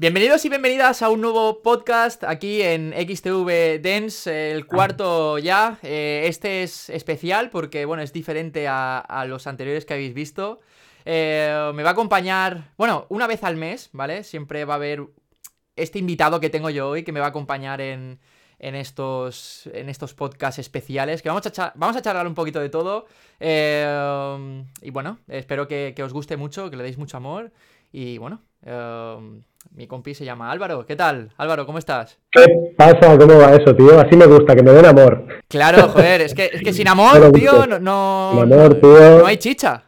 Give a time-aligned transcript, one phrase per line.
[0.00, 5.78] Bienvenidos y bienvenidas a un nuevo podcast aquí en XTV Dance, el cuarto ya.
[5.82, 10.60] Eh, este es especial porque, bueno, es diferente a, a los anteriores que habéis visto.
[11.04, 14.24] Eh, me va a acompañar, bueno, una vez al mes, ¿vale?
[14.24, 15.06] Siempre va a haber
[15.74, 18.20] este invitado que tengo yo hoy que me va a acompañar en,
[18.60, 22.60] en estos, en estos podcasts especiales, que vamos a, cha- vamos a charlar un poquito
[22.60, 23.06] de todo.
[23.40, 27.50] Eh, y bueno, espero que, que os guste mucho, que le deis mucho amor.
[27.92, 29.16] Y bueno, eh,
[29.74, 30.84] mi compi se llama Álvaro.
[30.86, 31.30] ¿Qué tal?
[31.36, 32.18] Álvaro, ¿cómo estás?
[32.30, 32.44] ¿Qué
[32.76, 33.16] pasa?
[33.16, 33.98] ¿Cómo va eso, tío?
[34.00, 35.26] Así me gusta, que me den amor.
[35.48, 39.18] Claro, joder, es que, es que sin amor, tío, no, no, Sin amor, tío.
[39.20, 39.84] no hay chicha.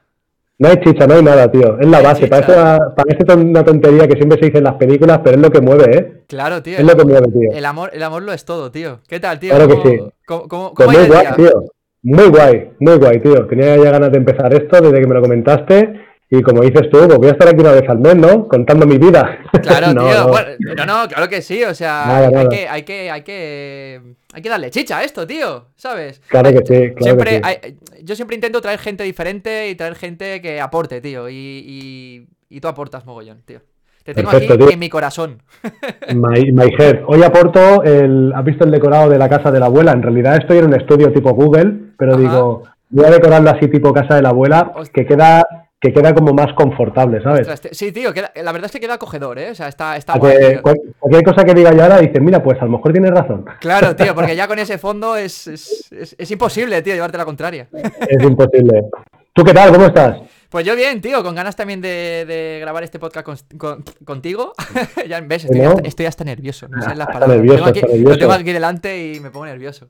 [0.61, 1.79] No hay chicha, no hay nada, tío.
[1.81, 2.27] Es la base.
[2.29, 5.51] Parece, una- parece una tontería que siempre se dice en las películas, pero es lo
[5.51, 6.13] que mueve, ¿eh?
[6.29, 6.77] Claro, tío.
[6.77, 7.51] Es lo que mueve, tío.
[7.57, 9.01] El amor, el amor lo es todo, tío.
[9.09, 9.55] ¿Qué tal, tío?
[9.55, 9.99] Claro que ¿Cómo, sí.
[10.27, 11.65] cómo- cómo- Pues cómo muy guay, tío.
[12.03, 13.47] Muy guay, muy guay, tío.
[13.47, 15.95] Tenía ya ganas de empezar esto desde que me lo comentaste.
[16.33, 18.47] Y como dices tú, pues voy a estar aquí una vez al mes, ¿no?
[18.47, 19.39] Contando mi vida.
[19.63, 20.15] Claro, No, tío.
[20.21, 20.29] no.
[20.29, 21.65] Bueno, no, no, claro que sí.
[21.65, 22.49] O sea, Nada, hay, nada.
[22.49, 24.01] Que, hay que, hay que,
[24.33, 25.67] hay que darle chicha a esto, tío.
[25.75, 26.21] ¿Sabes?
[26.29, 27.43] Claro que sí, claro siempre, que sí.
[27.45, 31.29] hay- yo siempre intento traer gente diferente y traer gente que aporte, tío.
[31.29, 33.61] Y, y, y tú aportas mogollón, tío.
[34.05, 34.73] Te tengo Perfecto, aquí tío.
[34.73, 35.43] en mi corazón.
[36.15, 37.01] My, my head.
[37.07, 38.33] Hoy aporto el.
[38.35, 39.93] ¿Has visto el decorado de la casa de la abuela?
[39.93, 42.21] En realidad estoy en un estudio tipo Google, pero Ajá.
[42.21, 45.45] digo, voy a decorarlo así tipo casa de la abuela, que queda,
[45.81, 47.41] que queda como más confortable, ¿sabes?
[47.41, 49.51] Ostras, te- Sí, tío, queda- la verdad es que queda acogedor, ¿eh?
[49.51, 52.67] O sea, está, está que cualquier cosa que diga yo ahora dices, mira, pues a
[52.67, 53.47] lo mejor tienes razón.
[53.61, 57.25] Claro, tío, porque ya con ese fondo es, es, es- es imposible, tío, llevarte la
[57.25, 57.67] contraria.
[57.73, 58.85] Es imposible.
[59.33, 59.73] ¿Tú qué tal?
[59.73, 60.19] ¿Cómo estás?
[60.51, 64.53] Pues yo bien, tío, con ganas también de, de grabar este podcast con- con- contigo.
[65.09, 65.71] ya ves, estoy, ¿No?
[65.71, 67.37] hasta, estoy hasta nervioso, no sé las Está palabras.
[67.39, 68.11] nervioso, Lo tengo aquí- nervioso.
[68.15, 69.89] Lo tengo aquí delante y me pongo nervioso.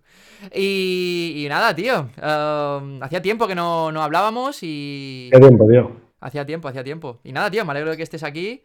[0.55, 5.31] Y, y nada, tío, um, hacía tiempo que no, no hablábamos y...
[5.33, 5.97] Qué tiempo, tío.
[6.21, 7.21] Hacía tiempo, hacía tiempo.
[7.25, 8.63] Y nada, tío, me alegro de que estés aquí.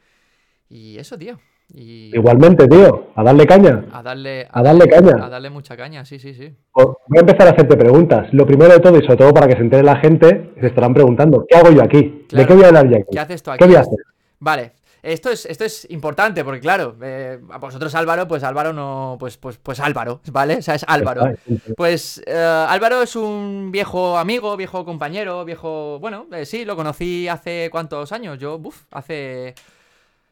[0.68, 1.40] Y eso, tío.
[1.74, 3.08] Y Igualmente, tío.
[3.16, 3.86] A darle caña.
[3.92, 4.48] a darle...
[4.50, 5.26] a darle caña.
[5.26, 6.56] A darle mucha caña, sí, sí, sí.
[6.74, 8.28] Voy a empezar a hacerte preguntas.
[8.34, 10.94] Lo primero de todo, y sobre todo para que se entere la gente, se estarán
[10.94, 12.26] preguntando, ¿qué hago yo aquí?
[12.30, 12.42] Claro.
[12.44, 13.08] ¿De qué voy a hablar yo aquí?
[13.12, 13.60] ¿Qué haces tú aquí?
[13.60, 13.98] ¿Qué voy a hacer?
[14.40, 14.74] Vale,
[15.06, 19.18] esto es, esto es importante porque, claro, eh, a vosotros Álvaro, pues Álvaro no.
[19.20, 20.56] Pues, pues, pues Álvaro, ¿vale?
[20.58, 21.30] O sea, es Álvaro.
[21.78, 26.00] Pues eh, Álvaro es un viejo amigo, viejo compañero, viejo.
[26.00, 28.40] Bueno, eh, sí, lo conocí hace cuántos años.
[28.40, 29.54] Yo, uff, hace.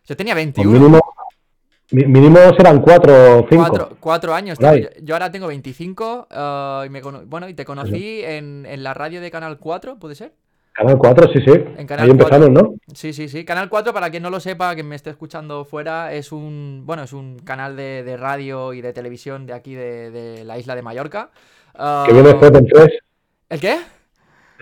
[0.06, 1.00] Yo tenía Pues 21.
[1.94, 3.66] Mínimo, serán cuatro o cinco.
[3.70, 4.76] Cuatro, cuatro años, tío.
[4.76, 8.94] Yo, yo ahora tengo 25 eh, y me bueno, y te conocí en, en la
[8.94, 10.34] radio de Canal 4, ¿puede ser?
[10.74, 11.52] Canal 4, sí, sí.
[11.78, 12.64] En Canal Ahí empezamos, 4.
[12.64, 12.76] ¿no?
[12.94, 13.46] Sí, sí, sí.
[13.46, 17.04] Canal 4, para quien no lo sepa, que me esté escuchando fuera, es un, bueno,
[17.04, 20.75] es un canal de, de radio y de televisión de aquí de, de la isla
[20.75, 21.30] de Mallorca.
[21.75, 22.88] Que viene después del 3.
[23.50, 23.78] ¿El qué?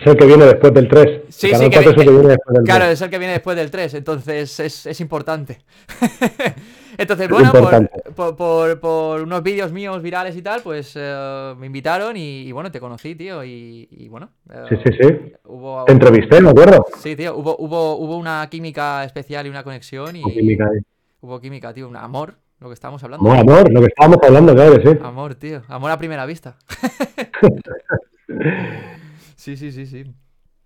[0.01, 1.21] Es el que viene después del 3.
[1.29, 2.93] Sí, El sí, que 4 es el que viene después del Claro, 3.
[2.93, 5.59] es el que viene después del 3, entonces es, es importante.
[6.97, 8.01] entonces, Es bueno, por, importante.
[8.15, 12.51] por, por- por unos vídeos míos virales y tal, pues eh, me invitaron y, y
[12.51, 14.31] bueno, te conocí, tío, y, y bueno.
[14.51, 15.33] eh, Sí, sí, sí.
[15.45, 16.83] Hubo, Te entrevisté, me acuerdo.
[16.97, 20.79] Sí, tío, hubo, hubo, hubo una química especial y una conexión y química ahí.
[21.21, 23.29] hubo química, tío, un amor, lo que estábamos hablando.
[23.31, 24.97] Amor, amor, lo que estábamos hablando, claro que sí.
[25.03, 25.61] Amor, tío.
[25.67, 26.55] Amor a primera vista.
[29.41, 30.03] sí, sí, sí, sí.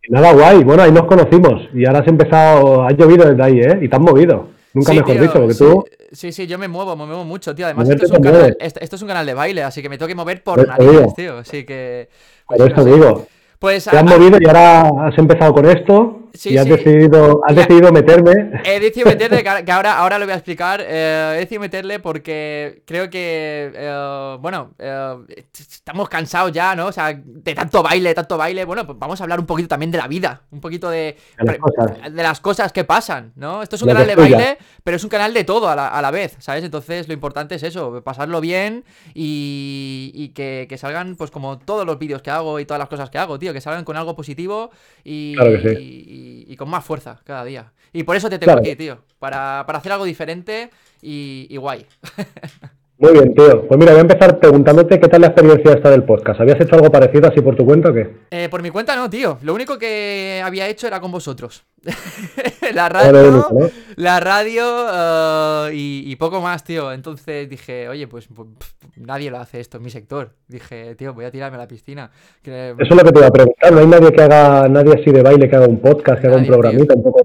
[0.09, 1.67] Nada guay, bueno, ahí nos conocimos.
[1.73, 3.79] Y ahora has empezado, has llovido desde ahí, ¿eh?
[3.81, 4.49] Y te has movido.
[4.73, 5.85] Nunca Sí, mejor tío, dicho, porque sí, tú.
[6.11, 7.65] Sí, sí, yo me muevo, me muevo mucho, tío.
[7.65, 8.57] Además, esto es, un canal, mueves.
[8.59, 11.13] esto, es un canal de baile, así que me tengo que mover por eso narices,
[11.15, 11.37] tío.
[11.37, 12.09] Así que.
[12.45, 12.91] pues Por eso no sé.
[12.93, 13.27] digo.
[13.57, 16.24] Pues Te has movido y ahora has empezado con esto.
[16.35, 16.71] Sí, y has sí.
[16.71, 17.61] decidido, has Ya.
[17.63, 18.61] decidido meterme.
[18.65, 20.81] He decidido meterle, que ahora- ahora, lo voy a explicar.
[20.85, 25.15] eh, he decidido meterle porque creo que, eh, bueno, eh,
[25.57, 26.87] estamos cansados ya, ¿no?
[26.87, 28.65] O sea, de tanto baile, de tanto baile.
[28.65, 31.45] Bueno, pues vamos a hablar un poquito también de la vida, un poquito de, De
[31.45, 32.13] las cosas.
[32.13, 33.63] de las cosas que pasan, ¿no?
[33.63, 36.01] Esto es un canal de baile, pero es un canal de todo a la, a
[36.01, 36.63] la vez, ¿sabes?
[36.63, 41.85] Entonces lo importante es eso, pasarlo bien y, y que, que salgan, pues como todos
[41.85, 44.15] los vídeos que hago y todas las cosas que hago, tío, que salgan con algo
[44.15, 44.71] positivo
[45.03, 45.81] y, Claro que sí.
[45.81, 47.71] y- y con más fuerza cada día.
[47.93, 48.61] Y por eso te tengo Claro.
[48.61, 50.69] aquí, tío, para, para hacer algo diferente
[51.01, 51.85] y, y guay.
[52.97, 53.67] Muy bien, tío.
[53.67, 56.39] Pues mira, voy a empezar preguntándote qué tal la experiencia esta del podcast.
[56.39, 58.09] ¿Habías hecho algo parecido así por tu cuenta o qué?
[58.31, 59.37] Eh, por mi cuenta no, tío.
[59.41, 61.65] Lo único que había hecho era con vosotros.
[62.73, 63.69] la Era lo radio, único, ¿no?
[63.97, 64.63] la radio
[64.93, 66.93] eh, y, y poco más, tío.
[66.93, 68.47] Entonces dije, oye, pues, pues,
[68.95, 70.31] nadie lo hace esto en mi sector.
[70.47, 72.11] Dije, tío, voy a tirarme a la piscina.
[72.43, 73.73] Eso es lo que te iba a preguntar.
[73.73, 76.37] No hay nadie que haga, nadie así de baile que haga un podcast, que haga
[76.37, 77.21] un programita, un poco.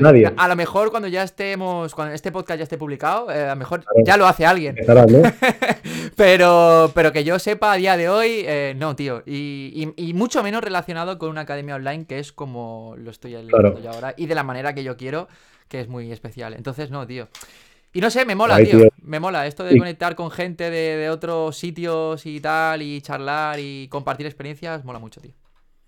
[0.00, 0.32] nadie.
[0.36, 3.56] A lo mejor cuando ya estemos, cuando este podcast ya esté publicado, eh, a lo
[3.56, 4.76] mejor ya lo hace alguien.
[6.16, 9.22] pero, pero que yo sepa a día de hoy, eh, no, tío.
[9.26, 13.80] Y, y, mucho menos relacionado con una academia online que es como lo estoy leyendo
[13.80, 15.28] yo ahora y de la manera que yo quiero,
[15.68, 16.54] que es muy especial.
[16.54, 17.28] Entonces, no, tío.
[17.92, 18.88] Y no sé, me mola, tío.
[19.02, 23.88] Me mola esto de conectar con gente de, otros sitios y tal, y charlar y
[23.88, 25.32] compartir experiencias, mola mucho, tío.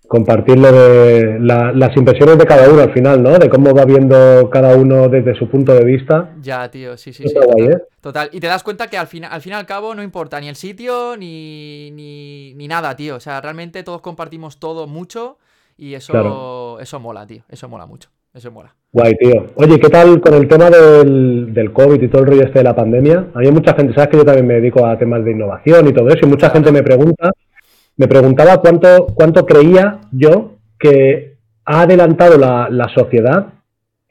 [0.05, 3.39] Compartir lo de las impresiones de cada uno al final, ¿no?
[3.39, 6.35] De cómo va viendo cada uno desde su punto de vista.
[6.41, 7.33] Ya, tío, sí, sí, sí.
[7.33, 7.77] Total, ¿eh?
[8.01, 10.41] total, Y te das cuenta que al, fin, al fin y al cabo no importa
[10.41, 13.15] ni el sitio ni, ni, ni nada, tío.
[13.15, 15.37] O sea, realmente todos compartimos todo mucho
[15.77, 17.43] y eso, eso mola, tío.
[17.47, 18.09] Eso mola mucho.
[18.33, 18.73] Eso mola.
[18.91, 19.47] Guay, tío.
[19.55, 22.63] Oye, ¿qué tal con el tema del, del COVID y todo el rollo este de
[22.63, 23.27] la pandemia?
[23.35, 26.07] Hay mucha gente, sabes que yo también me dedico a temas de innovación y todo
[26.09, 27.31] eso, y mucha gente me pregunta,
[27.97, 33.53] me preguntaba cuánto, cuánto creía yo que ha adelantado la, la sociedad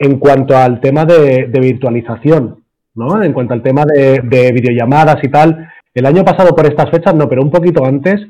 [0.03, 2.65] en cuanto al tema de, virtualización,
[2.95, 3.23] ¿no?
[3.23, 4.21] En cuanto al tema de,
[4.53, 5.69] videollamadas y tal.
[5.95, 8.21] El año pasado por estas fechas, no, pero un poquito antes,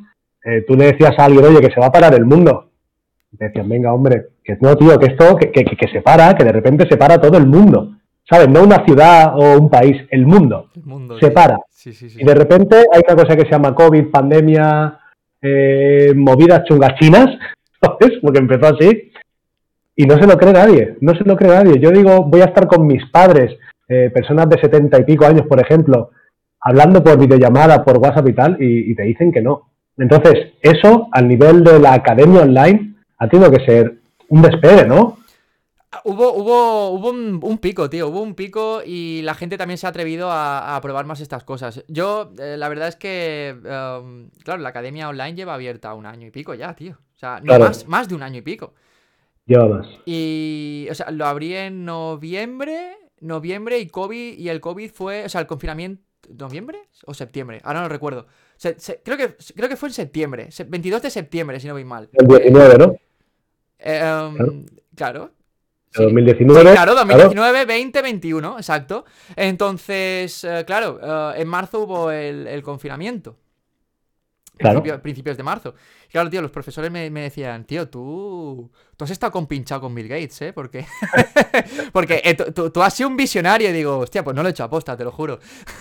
[0.44, 2.71] eh, tú le decías a alguien, oye, que se va a parar el mundo.
[3.33, 6.35] Y te decían, venga, hombre, que no, tío, que esto, que, que, que, se para,
[6.35, 7.97] que de repente se para todo el mundo.
[8.29, 8.49] ¿Sabes?
[8.49, 10.71] No una ciudad o un país, el mundo.
[11.21, 11.59] se para.
[11.85, 14.99] y de repente hay una cosa que se llama COVID, pandemia,
[15.41, 17.27] eh, movidas chungas chinas,
[17.81, 18.19] ¿sabes?
[18.23, 19.11] Porque empezó así.
[19.94, 21.79] Y no se lo cree nadie, no se lo cree nadie.
[21.79, 23.59] Yo digo, voy a estar con mis padres,
[23.89, 26.11] eh, personas de setenta y pico años, por ejemplo,
[26.61, 29.69] hablando por videollamada, por WhatsApp y tal, y, y te dicen que no.
[29.99, 34.01] Entonces, eso, al nivel de la academia online, ha tenido que ser
[34.32, 35.19] un despegue, ¿no?
[36.05, 39.90] Hubo, hubo, hubo un, pico, tío, hubo un pico y la gente también se ha
[39.90, 41.84] atrevido a, probar más estas cosas.
[41.87, 46.26] Yo, eh, la verdad es que, em, claro, la academia online lleva abierta un año
[46.26, 46.93] y pico ya, tío.
[47.14, 48.73] O sea, no más, más de un año y pico.
[49.44, 49.87] Lleva más.
[50.06, 55.29] Y, o sea, lo abrí en noviembre, noviembre y COVID, y el COVID fue, o
[55.29, 57.61] sea, el confinamiento, ¿noviembre o septiembre?
[57.64, 58.26] Ahora no lo recuerdo.
[59.05, 62.08] creo, que, creo que fue en septiembre, 22 de septiembre, si no voy mal.
[62.14, 62.96] El 19, ¿no?
[63.82, 65.32] Em, claro.
[65.94, 66.73] 2019.
[66.73, 69.05] claro, 2019, 20, 21, exacto.
[69.37, 73.37] Entonces, eh, claro, eh, en marzo hubo el, confinamiento.
[74.56, 74.82] Claro.
[75.02, 75.75] principios de marzo.
[76.08, 80.40] claro, tío, los profesores me, decían, tío, tú, tú has estado compinchado con Bill Gates,
[80.43, 80.52] ¿eh?
[80.52, 80.84] Porque,
[81.93, 84.62] porque eh, tú, has sido un visionario y digo, hostia, pues no lo he hecho
[84.62, 85.40] aposta, te lo juro.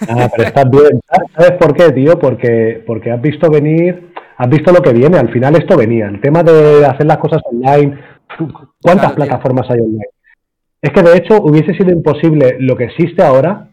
[0.10, 1.00] Ah, pero estás bien.
[1.36, 2.18] ¿Sabes por qué, tío?
[2.18, 4.11] Porque, porque has visto venir
[4.42, 6.08] has visto lo que viene, al final esto venía.
[6.08, 7.96] El tema de hacer las cosas online,
[8.82, 10.10] ¿cuántas plataformas hay online?
[10.82, 13.70] Es que de hecho hubiese sido imposible lo que existe ahora,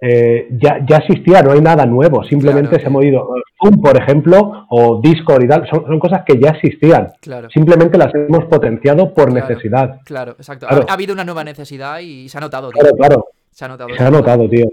[0.00, 3.28] eh, ya, ya existía, no hay nada nuevo, simplemente se ha movido.
[3.60, 7.08] Zoom, por ejemplo, o Discord y tal, son, cosas que ya existían.
[7.52, 9.98] Simplemente las hemos potenciado por necesidad.
[10.04, 10.68] Claro, exacto.
[10.68, 12.70] Ha, habido una nueva necesidad y se ha notado.
[12.70, 12.80] Tío.
[12.80, 13.26] Claro, claro.
[13.50, 13.90] Se ha notado.
[13.96, 14.66] Se ha notado, tío.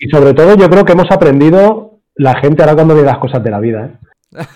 [0.00, 3.44] Y sobre todo yo creo que hemos aprendido la gente ahora cuando ve las cosas
[3.44, 3.99] de la vida, ¿eh?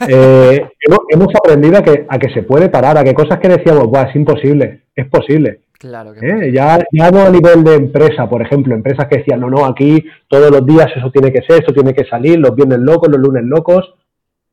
[0.09, 0.69] Eh,
[1.11, 4.15] hemos, aprendido a que, a que se puede parar, a que cosas que decíamos, es
[4.15, 5.61] imposible, es posible.
[5.73, 6.53] Claro ¿Eh?
[6.53, 10.05] ya, ya no a nivel de empresa, por ejemplo, empresas que decían, no, no, aquí
[10.29, 13.21] todos los días eso tiene que ser, esto tiene que salir, los viernes locos, los
[13.21, 13.95] lunes locos,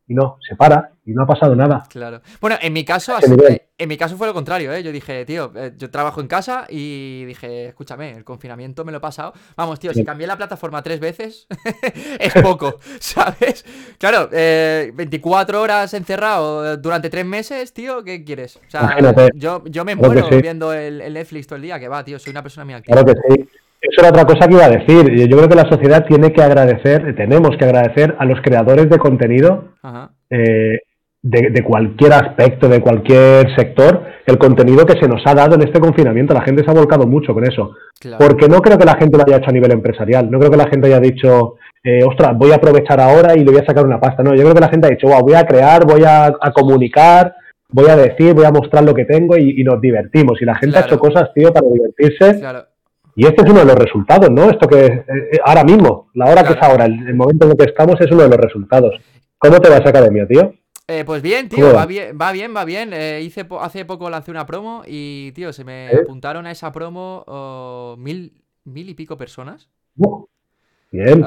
[0.07, 1.83] y no, se para y no ha pasado nada.
[1.89, 2.21] Claro.
[2.39, 3.15] Bueno, en mi caso,
[3.77, 4.83] en mi caso fue lo contrario, ¿eh?
[4.83, 8.99] Yo dije, tío, eh, yo trabajo en casa y dije, escúchame, el confinamiento me lo
[8.99, 9.33] he pasado.
[9.55, 11.47] Vamos, tío, si cambié la plataforma tres veces,
[12.19, 13.65] es poco, ¿sabes?
[13.97, 18.57] Claro, eh, 24 horas encerrado durante tres meses, tío, ¿qué quieres?
[18.57, 18.95] O sea,
[19.33, 22.43] yo, yo me muero viendo el, Netflix todo el día, que va, tío, soy una
[22.43, 23.01] persona muy activa.
[23.01, 23.49] Claro que sí.
[23.81, 25.27] Eso era otra cosa que iba a decir.
[25.27, 28.99] Yo creo que la sociedad tiene que agradecer, tenemos que agradecer a los creadores de
[28.99, 29.69] contenido
[30.29, 30.81] eh,
[31.23, 35.79] de, cualquier aspecto, de cualquier sector, el contenido que se nos ha dado en este
[35.79, 36.33] confinamiento.
[36.33, 37.75] La gente se ha volcado mucho con eso.
[38.17, 40.31] Porque no creo que la gente lo haya hecho a nivel empresarial.
[40.31, 43.51] No creo que la gente haya dicho, eh, ostras, voy a aprovechar ahora y le
[43.51, 44.23] voy a sacar una pasta.
[44.23, 47.35] No, yo creo que la gente ha dicho, wow, voy a crear, voy a, comunicar,
[47.69, 50.41] voy a decir, voy a mostrar lo que tengo y, nos divertimos.
[50.41, 52.41] Y la gente ha hecho cosas, tío, para divertirse.
[53.15, 54.49] Y este es uno de los resultados, ¿no?
[54.49, 57.57] Esto que eh, eh, ahora mismo, la hora que es ahora, el, momento en el
[57.57, 58.95] que estamos es uno de los resultados.
[59.37, 60.53] ¿Cómo te va esa academia, tío?
[60.91, 62.93] Eh, pues bien, tío, va bien, va bien, va bien.
[63.21, 67.95] hice hace poco lancé una promo y, tío, se me apuntaron a esa promo oh,
[67.97, 68.33] mil,
[68.63, 69.69] mil y pico personas.
[70.91, 71.23] bien.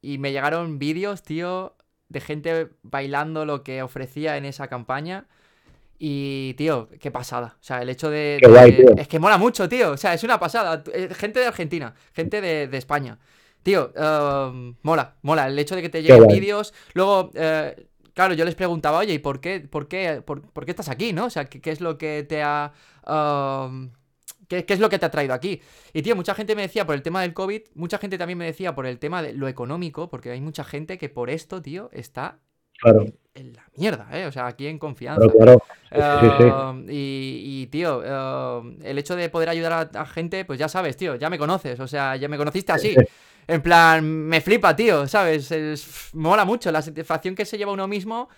[0.00, 1.74] Y me llegaron vídeos, tío,
[2.08, 5.26] de gente bailando lo que ofrecía en esa campaña.
[5.98, 7.56] Y, tío, qué pasada.
[7.60, 8.38] O sea, el hecho de.
[8.96, 9.92] es que mola mucho, tío.
[9.92, 10.84] O sea, es una pasada.
[10.92, 13.18] Eh, gente de Argentina, gente de, España.
[13.64, 15.48] tío, eh, mola, mola.
[15.48, 16.72] El hecho de que te lleguen vídeos.
[16.94, 17.87] Luego, eh,
[18.18, 21.26] claro, yo les preguntaba, oye, ¿y por qué, por qué, por, qué estás aquí, no?
[21.26, 22.72] O sea, ¿qué, es lo que te ha.
[23.06, 23.92] Um,
[24.48, 25.62] ¿qué, es lo que te ha traído aquí?
[25.92, 28.44] Y tío, mucha gente me decía por el tema del COVID, mucha gente también me
[28.44, 31.90] decía por el tema de lo económico, porque hay mucha gente que por esto, tío,
[31.92, 32.40] está
[32.80, 33.04] claro.
[33.34, 34.26] en la mierda, ¿eh?
[34.26, 35.28] O sea, aquí en confianza.
[35.28, 36.70] Claro, claro.
[36.70, 41.14] Um, y, tío, um, el hecho de poder ayudar a, gente, pues ya sabes, tío,
[41.14, 42.96] ya me conoces, o sea, ya me conociste así.
[43.48, 45.50] En plan, me flipa, tío, ¿sabes?
[45.50, 46.70] Es, mola mucho.
[46.70, 48.28] La satisfacción que se lleva uno mismo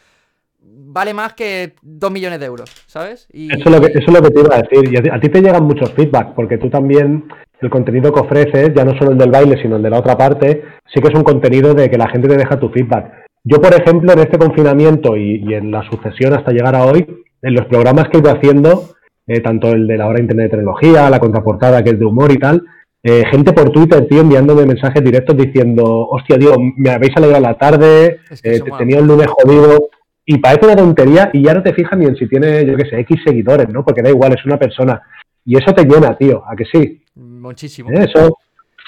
[0.62, 3.26] vale más que dos millones de euros, ¿sabes?
[3.32, 3.52] Y...
[3.52, 4.92] Eso, es lo que, eso es lo que te iba a decir.
[4.92, 7.24] Y a ti, te llegan muchos feedback, porque tú también,
[7.60, 10.16] el contenido que ofreces, ya no solo el del baile, sino el de la otra
[10.16, 10.62] parte,
[10.94, 13.12] sí que es un contenido de que la gente te deja tu feedback.
[13.42, 17.54] Yo, por ejemplo, en este confinamiento y, en la sucesión hasta llegar a hoy, en
[17.54, 18.94] los programas que he ido haciendo,
[19.26, 22.30] eh, tanto el de la hora Internet de tecnología, la contraportada que es de humor
[22.30, 22.62] y tal,
[23.02, 27.54] eh, gente por Twitter, tío, enviándome mensajes directos diciendo, hostia, tío, me habéis alegrado la
[27.54, 29.88] tarde, eh, tenía el lunes jodido.
[30.26, 32.88] Y parece una tontería y ya no te fijas ni en si tiene, yo qué
[32.88, 33.85] sé, X seguidores, ¿no?
[33.85, 35.02] Porque da igual, es una persona.
[35.45, 37.02] Y eso te llena, tío, ¿a que sí?
[37.16, 37.90] Muchísimo.
[37.90, 38.04] ¿Eh?
[38.04, 38.37] Eso,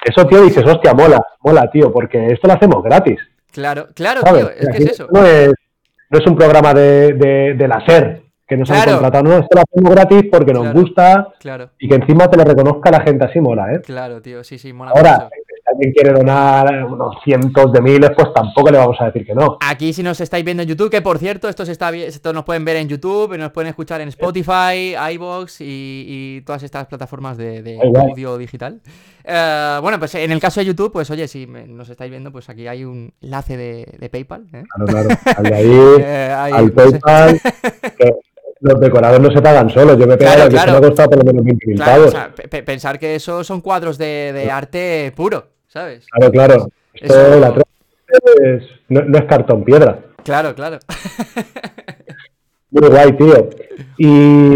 [0.04, 3.18] eso, tío, dices, hostia, mola, mola, tío, porque esto lo hacemos gratis.
[3.50, 5.08] Claro, claro, tío, es que es eso.
[5.10, 5.52] No es,
[6.10, 8.21] no es un programa de, de, de la SER,
[8.52, 9.24] que nos han contratado.
[9.24, 11.28] No, esto lo hacemos gratis porque nos gusta
[11.78, 13.80] y que encima te lo reconozca la gente así mola, ¿eh?
[13.80, 14.92] Claro, tío, sí, sí, mola.
[14.94, 19.24] Ahora, si alguien quiere donar unos cientos de miles, pues tampoco le vamos a decir
[19.24, 19.56] que no.
[19.60, 22.44] Aquí si nos estáis viendo en YouTube, que por cierto, esto, se está, esto nos
[22.44, 27.78] pueden ver en YouTube, nos pueden escuchar en Spotify, iVoox y, todas estas plataformas de,
[27.82, 28.80] audio digital.
[29.24, 32.48] Eh, bueno, pues en el caso de YouTube, pues oye, si nos estáis viendo, pues
[32.50, 34.46] aquí hay un enlace de, PayPal.
[34.52, 34.64] ¿eh?
[34.74, 35.08] Claro, claro.
[35.54, 37.40] ahí, eh, PayPal.
[38.62, 39.98] los decorados no se pagan solos.
[39.98, 42.98] Yo me he pegado que me ha costado por lo menos 20.000 claro, o pensar
[42.98, 46.06] que eso son cuadros de, arte puro, ¿sabes?
[46.10, 46.68] Claro, claro.
[46.94, 47.54] Esto la
[48.44, 49.98] es, no, es cartón piedra.
[50.22, 50.78] Claro, claro.
[52.70, 53.50] Muy guay, tío.
[53.98, 54.54] Y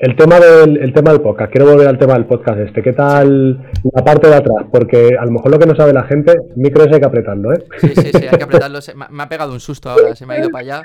[0.00, 2.82] el tema del el tema del podcast, quiero volver al tema del podcast este.
[2.82, 4.66] ¿Qué tal la parte de atrás?
[4.70, 7.64] Porque a lo mejor lo que no sabe la gente, micro hay que apretarlo, ¿eh?
[7.78, 8.78] Sí, sí, sí, hay que apretarlo.
[9.10, 10.84] Me ha pegado un susto ahora, se me ha ido para allá.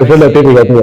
[0.00, 0.82] Eso es lo típico, tío.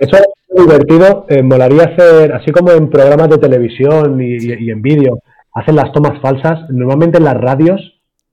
[0.00, 1.26] Eso es divertido.
[1.28, 5.20] Eh, molaría hacer, así como en programas de televisión y, en vídeo,
[5.52, 6.68] hacen las tomas falsas.
[6.70, 7.80] Normalmente en las radios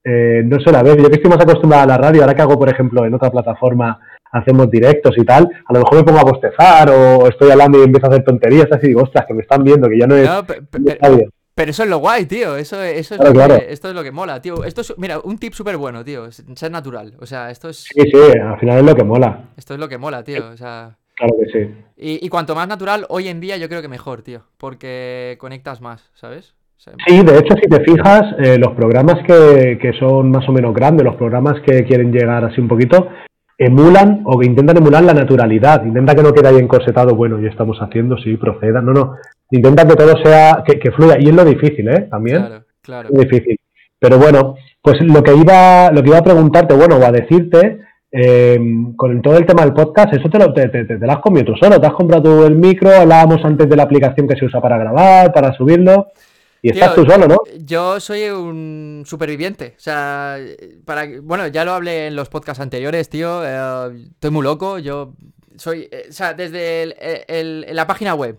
[0.03, 0.97] eh, no se la ve.
[0.97, 3.31] Yo que estoy más acostumbrado a la radio, ahora que hago, por ejemplo, en otra
[3.31, 3.99] plataforma,
[4.31, 7.83] hacemos directos y tal, a lo mejor me pongo a bostezar o estoy hablando y
[7.83, 10.29] empiezo a hacer tonterías así, digo, ostras, que me están viendo, que ya no es.
[10.71, 12.55] Pero eso es lo guay, tío.
[12.55, 14.63] Eso, eso es lo que, esto es lo que mola, tío.
[14.63, 16.31] Esto es, mira, un tip súper bueno, tío.
[16.31, 17.13] Ser natural.
[17.19, 17.83] O sea, esto es.
[17.83, 19.49] Sí, sí, al final es lo que mola.
[19.57, 20.47] Esto es lo que mola, tío.
[20.47, 20.97] O sea.
[21.15, 21.75] Claro que sí.
[22.03, 24.41] Y, cuanto más natural, hoy en día yo creo que mejor, tío.
[24.57, 26.55] Porque conectas más, ¿sabes?
[27.05, 30.73] sí, de hecho, si te fijas, eh, los programas que, que son más o menos
[30.73, 33.07] grandes, los programas que quieren llegar así un poquito,
[33.59, 35.85] emulan o que intentan emular la naturalidad.
[35.85, 38.81] Intenta que no quede ahí encorsetado, bueno, ya estamos haciendo, sí, proceda.
[38.81, 39.17] No, no.
[39.51, 41.17] Intenta que todo sea, que, fluya.
[41.19, 42.07] Y es lo difícil, ¿eh?
[42.09, 42.37] También.
[42.37, 43.09] Claro, claro.
[43.11, 43.59] Es difícil.
[43.99, 47.79] Pero bueno, pues lo que iba, lo que iba a preguntarte, bueno, o a decirte,
[48.11, 48.59] eh,
[48.95, 51.55] con todo el tema del podcast, eso te lo, te, te, lo has comido tú
[51.55, 51.79] solo.
[51.79, 54.77] Te has comprado tú el micro, hablábamos antes de la aplicación que se usa para
[54.77, 56.07] grabar, para subirlo.
[56.63, 57.37] Y estás tú solo, ¿no?
[57.59, 59.73] Yo soy un superviviente.
[59.75, 60.37] O sea,
[60.85, 63.41] para bueno, ya lo hablé en los podcasts anteriores, tío.
[63.43, 64.77] Eh, estoy muy loco.
[64.77, 65.13] Yo
[65.57, 65.89] soy.
[65.91, 66.93] Eh, o sea, desde
[67.73, 68.37] la página web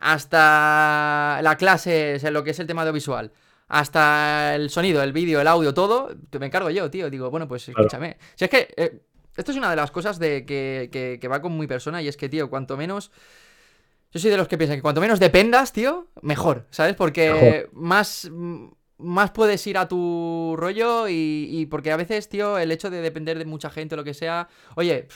[0.00, 3.32] hasta la clase, o lo que es el tema audiovisual,
[3.68, 7.08] hasta el sonido, el vídeo, el audio, todo, me encargo yo, tío.
[7.08, 8.16] Digo, bueno, pues escúchame.
[8.34, 8.68] Si es que.
[8.76, 9.02] Eh,
[9.36, 12.08] esto es una de las cosas de que, que, que va con mi persona y
[12.08, 13.10] es que, tío, cuanto menos
[14.12, 16.96] yo soy de los que piensan que cuanto menos dependas, tío, mejor, ¿sabes?
[16.96, 18.28] Porque más
[19.00, 23.38] más puedes ir a tu rollo y, porque a veces, tío, el hecho de depender
[23.38, 25.08] de mucha gente o lo que sea, oye,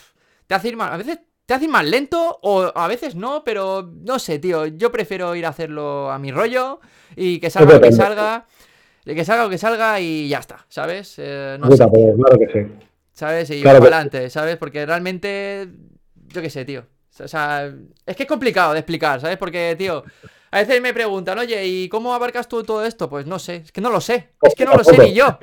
[0.46, 3.44] te hace ir más, a veces te hace ir más lento o a veces no,
[3.44, 6.80] pero no sé, tío, yo prefiero ir a hacerlo a mi rollo
[7.16, 8.46] y que salga lo que salga,
[9.04, 11.14] que salga lo que salga y ya está, ¿sabes?
[11.18, 12.72] Eh, no sé, claro que sí.
[13.12, 13.50] ¿Sabes?
[13.50, 14.56] Y claro adelante, ¿sabes?
[14.56, 15.68] Porque realmente,
[16.28, 16.84] yo qué sé, tío.
[17.20, 17.72] O sea,
[18.06, 19.36] es que es complicado de explicar, ¿sabes?
[19.36, 20.02] Porque, tío,
[20.50, 23.08] a veces me preguntan, oye, ¿y cómo abarcas tú todo esto?
[23.08, 25.38] Pues no sé, es que no lo sé, es que no lo sé ni yo.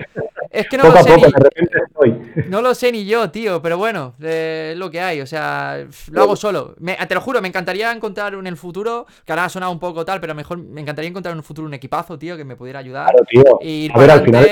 [0.52, 1.24] Es que no lo sé ni...
[2.48, 6.22] No lo sé ni yo, tío, pero bueno, es lo que hay, o sea, lo
[6.22, 6.76] hago solo.
[7.08, 10.04] te lo juro, me encantaría encontrar en el futuro, que ahora ha sonado un poco
[10.04, 12.80] tal, pero mejor me encantaría encontrar en un futuro un equipazo, tío, que me pudiera
[12.80, 13.08] ayudar.
[13.12, 13.60] Claro, tío.
[13.62, 14.50] Y a ver, al final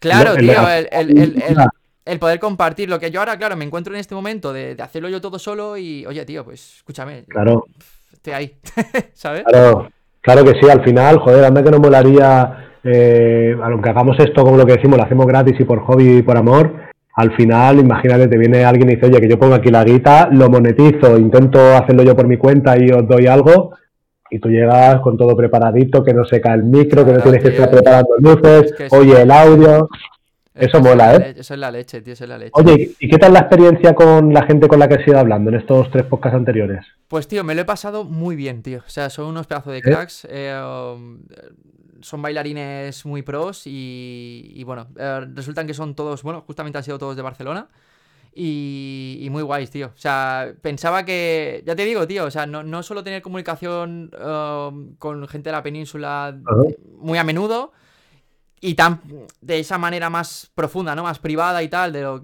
[0.00, 1.56] Claro, tío, el,
[2.04, 5.08] el poder compartir lo que yo ahora, claro, me encuentro en este momento de, hacerlo
[5.08, 7.24] yo todo solo y, oye, tío, pues escúchame.
[7.24, 7.66] Claro.
[8.12, 8.56] Estoy ahí,
[9.14, 9.44] ¿sabes?
[9.44, 9.88] Claro,
[10.20, 14.56] claro que sí, al final, joder, anda que no molaría eh, aunque hagamos esto como
[14.56, 16.72] lo que decimos, lo hacemos gratis y por hobby y por amor,
[17.16, 20.28] al final, imagínate, te viene alguien y dice, oye, que yo pongo aquí la guita,
[20.30, 23.70] lo monetizo, intento hacerlo yo por mi cuenta y os doy algo,
[24.30, 27.42] y tú llegas con todo preparadito, que no se cae el micro, que no tienes
[27.42, 29.88] que estar preparando luces, oye, el audio.
[30.54, 31.34] Eso mola, ¿eh?
[31.36, 32.52] Eso es la leche, tío, eso es la leche.
[32.54, 35.50] Oye, ¿y qué tal la experiencia con la gente con la que has ido hablando
[35.50, 36.86] en estos tres podcasts anteriores?
[37.08, 38.78] Pues, tío, me lo he pasado muy bien, tío.
[38.78, 40.28] O sea, son unos pedazos de cracks.
[40.30, 41.18] Eh, um,
[42.04, 46.98] son bailarines muy pros y, bueno, eh, resultan que son todos, bueno, justamente han sido
[46.98, 47.68] todos de Barcelona.
[48.36, 49.86] Y, muy guays, tío.
[49.86, 51.62] O sea, pensaba que.
[51.64, 52.24] Ya te digo, tío.
[52.24, 56.36] O sea, no, solo tener comunicación um, con gente de la península
[56.98, 57.72] muy a menudo.
[58.60, 59.00] Y tan
[59.40, 61.04] de esa manera más profunda, ¿no?
[61.04, 61.92] Más privada y tal.
[61.92, 62.22] De lo,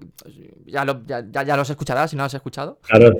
[0.65, 0.85] ya,
[1.31, 2.79] ya, los escucharás si no los has escuchado.
[2.81, 3.15] Claro.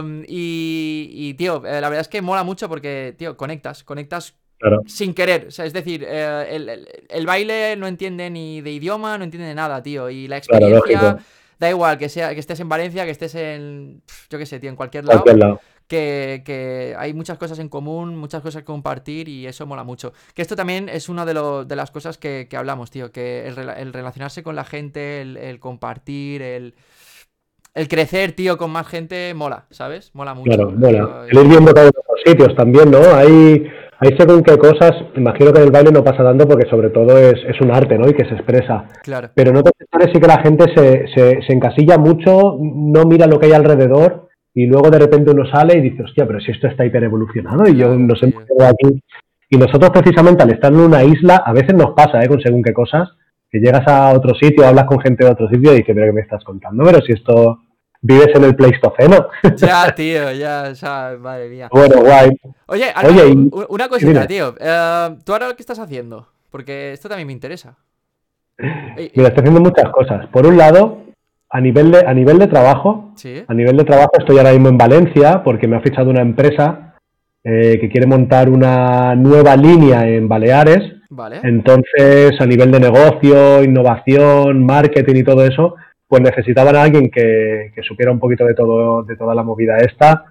[0.00, 3.82] Um, y, tío, eh, la verdad es que mola mucho porque, tío, conectas.
[3.82, 4.36] Conectas
[4.86, 5.46] sin querer.
[5.48, 9.54] O sea, es decir, eh, el, baile no entiende ni de idioma, no entiende de
[9.54, 10.10] nada, tío.
[10.10, 11.18] Y la experiencia.
[11.62, 14.68] Da igual que sea que estés en Valencia, que estés en, yo qué sé, tío,
[14.68, 15.22] en cualquier lado.
[15.86, 20.12] Que, hay muchas cosas en común, muchas cosas que compartir y eso mola mucho.
[20.34, 24.42] Que esto también es una de, de las cosas que, hablamos, tío, que el, relacionarse
[24.42, 26.74] con la gente, el, compartir, el,
[27.74, 30.10] el crecer, tío, con más gente, mola, ¿sabes?
[30.14, 30.50] Mola mucho.
[30.50, 31.26] Claro, mola.
[31.30, 33.14] El ir viendo todos los sitios también, ¿no?
[33.14, 33.70] Hay,
[34.02, 37.16] hay según qué cosas, imagino que en el baile no pasa tanto porque sobre todo
[37.16, 38.08] es, un arte, ¿no?
[38.08, 38.86] Y que se expresa.
[39.04, 39.30] Claro.
[39.32, 39.70] Pero no te
[40.12, 44.66] sí que la gente se, se, encasilla mucho, no mira lo que hay alrededor y
[44.66, 47.76] luego de repente uno sale y dice, hostia, pero si esto está hiper evolucionado y
[47.76, 49.00] yo no sé aquí.
[49.48, 52.28] Y nosotros precisamente al estar en una isla, a veces nos pasa, ¿eh?
[52.28, 53.08] Con según qué cosas,
[53.48, 56.12] que llegas a otro sitio, hablas con gente de otro sitio y dices, pero ¿qué
[56.12, 56.82] me estás contando?
[56.84, 57.60] Pero si esto
[58.02, 59.28] vives en el Pleistoceno.
[59.56, 61.68] Ya, tío, ya, ya, madre mía.
[61.72, 62.30] Bueno, guay.
[62.66, 64.54] Oye, Oye una cosita, tío.
[64.60, 66.28] Eh, ¿Tú ahora qué estás haciendo?
[66.50, 67.76] Porque esto también me interesa.
[68.58, 70.26] Mira, estoy haciendo muchas cosas.
[70.26, 70.98] Por un lado,
[71.48, 73.14] a nivel de, a nivel de trabajo,
[73.46, 76.94] a nivel de trabajo estoy ahora mismo en Valencia porque me ha fichado una empresa
[77.44, 80.80] eh, que quiere montar una nueva línea en Baleares.
[81.42, 85.74] Entonces, a nivel de negocio, innovación, marketing y todo eso,
[86.12, 90.26] pues necesitaban a alguien que, supiera un poquito de todo, de toda la movida esta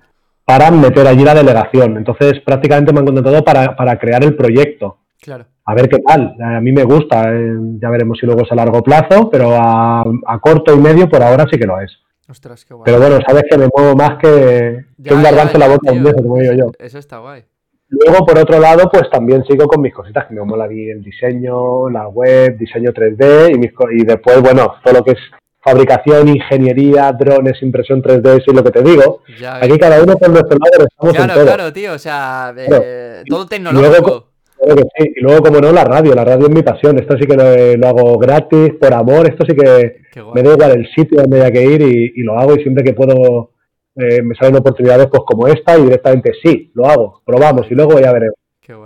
[0.45, 1.97] para meter allí la delegación.
[1.97, 4.99] Entonces, prácticamente me han contratado para, para crear el proyecto.
[5.19, 5.45] Claro.
[5.65, 6.35] A ver qué tal.
[6.39, 7.33] A mí me gusta.
[7.33, 10.03] Eh, ya veremos si luego es a largo plazo, pero a,
[10.39, 11.91] corto y medio por ahora sí que lo es.
[12.29, 12.85] Ostras, qué guay.
[12.85, 16.37] Pero bueno, sabes que me muevo más que, un garbanzo en la boca un como
[16.37, 16.71] digo yo.
[16.77, 17.41] Eso está guay.
[17.87, 21.89] Luego, por otro lado, pues también sigo con mis cositas, que me mola el diseño,
[21.89, 25.19] la web, diseño 3D y, y después, bueno, todo lo que es
[25.63, 29.21] fabricación, ingeniería, drones, impresión 3D, eso es lo que te digo.
[29.61, 31.45] Aquí cada uno con nuestro lado estamos claro, en todo.
[31.45, 34.27] Claro, tío, o sea, eh, todo tecnológico.
[34.63, 35.13] Luego, sí.
[35.15, 36.13] Y luego, como no, la radio.
[36.13, 36.99] La radio es mi pasión.
[36.99, 39.27] Esto sí que lo, hago gratis, por amor.
[39.27, 40.01] Esto sí que
[40.33, 42.55] me da igual el sitio donde haya que ir y, lo hago.
[42.55, 43.51] Y siempre que puedo,
[43.95, 47.21] eh, me salen oportunidades pues como esta y directamente sí, lo hago.
[47.25, 48.35] Probamos y luego ya veremos.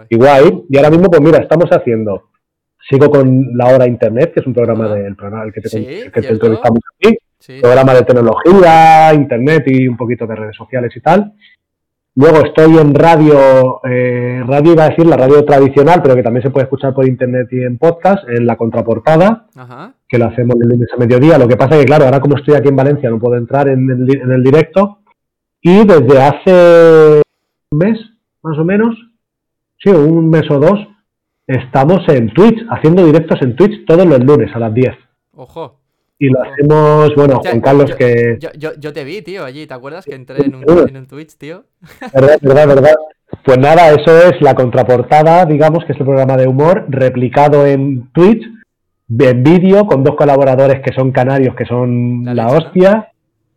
[0.09, 0.63] Igual.
[0.69, 2.29] Y ahora mismo, pues mira, estamos haciendo
[2.89, 6.27] Sigo con La Hora Internet, que es un programa del programa que te, que te
[6.27, 7.17] entrevistamos aquí.
[7.61, 11.33] Programa de tecnología, Internet y un poquito de redes sociales y tal.
[12.17, 16.43] Luego estoy en radio, eh, radio iba a decir la radio tradicional, pero que también
[16.43, 19.47] se puede escuchar por internet y en podcast, en la contraportada,
[20.07, 21.37] que lo hacemos el lunes a mediodía.
[21.37, 23.67] Lo que pasa es que, claro, ahora como estoy aquí en Valencia no puedo entrar
[23.67, 24.99] en el, en el directo.
[25.59, 27.21] Y desde hace
[27.71, 27.99] un mes,
[28.43, 28.95] más o menos,
[29.83, 30.87] sí, un mes o dos,
[31.47, 34.93] estamos en Twitch, haciendo directos en Twitch todos los lunes a las 10.
[35.33, 35.79] Ojo.
[36.17, 38.37] Y lo hacemos, bueno, Juan Carlos que...
[38.39, 41.35] Yo, yo, te vi, tío, allí, ¿te acuerdas que entré en un, en un Twitch,
[41.37, 41.65] tío?
[42.13, 42.95] Verdad, verdad, verdad.
[43.43, 48.09] Pues nada, eso es la contraportada, digamos, que es el programa de humor, replicado en
[48.13, 48.43] Twitch,
[49.19, 53.09] en vídeo, con dos colaboradores que son canarios, que son la, hostia.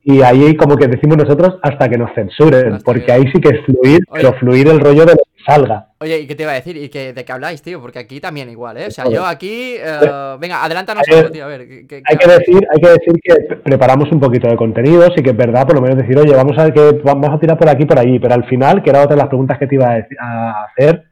[0.02, 3.64] Y ahí, como que decimos nosotros, hasta que nos censuren, porque ahí sí que es
[3.64, 5.86] fluir, pero fluir el rollo de lo que salga.
[6.00, 6.76] Oye, ¿y qué te iba a decir?
[6.76, 7.80] ¿Y que, de qué habláis, tío?
[7.80, 8.86] Porque aquí también igual, ¿eh?
[8.88, 9.76] O sea, yo aquí...
[9.76, 11.60] Eh, venga, adelántanos algo, tío, a ver.
[11.62, 15.36] hay, que decir, hay que decir que preparamos un poquito de contenido, sí que es
[15.36, 17.86] verdad, por lo menos decir, oye, vamos a ver que vamos a tirar por aquí
[17.86, 20.64] por allí, pero al final, que era otra de las preguntas que te iba a,
[20.64, 21.04] hacer,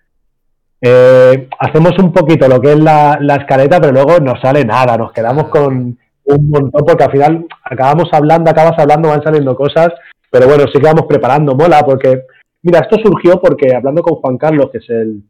[0.82, 4.98] eh, hacemos un poquito lo que es la, la, escaleta, pero luego no sale nada,
[4.98, 9.88] nos quedamos con un montón, porque al final acabamos hablando, acabas hablando, van saliendo cosas,
[10.30, 12.22] pero bueno, sí que vamos preparando, mola, porque
[12.62, 15.22] Mira, esto surgió porque hablando con Juan Carlos, que es el,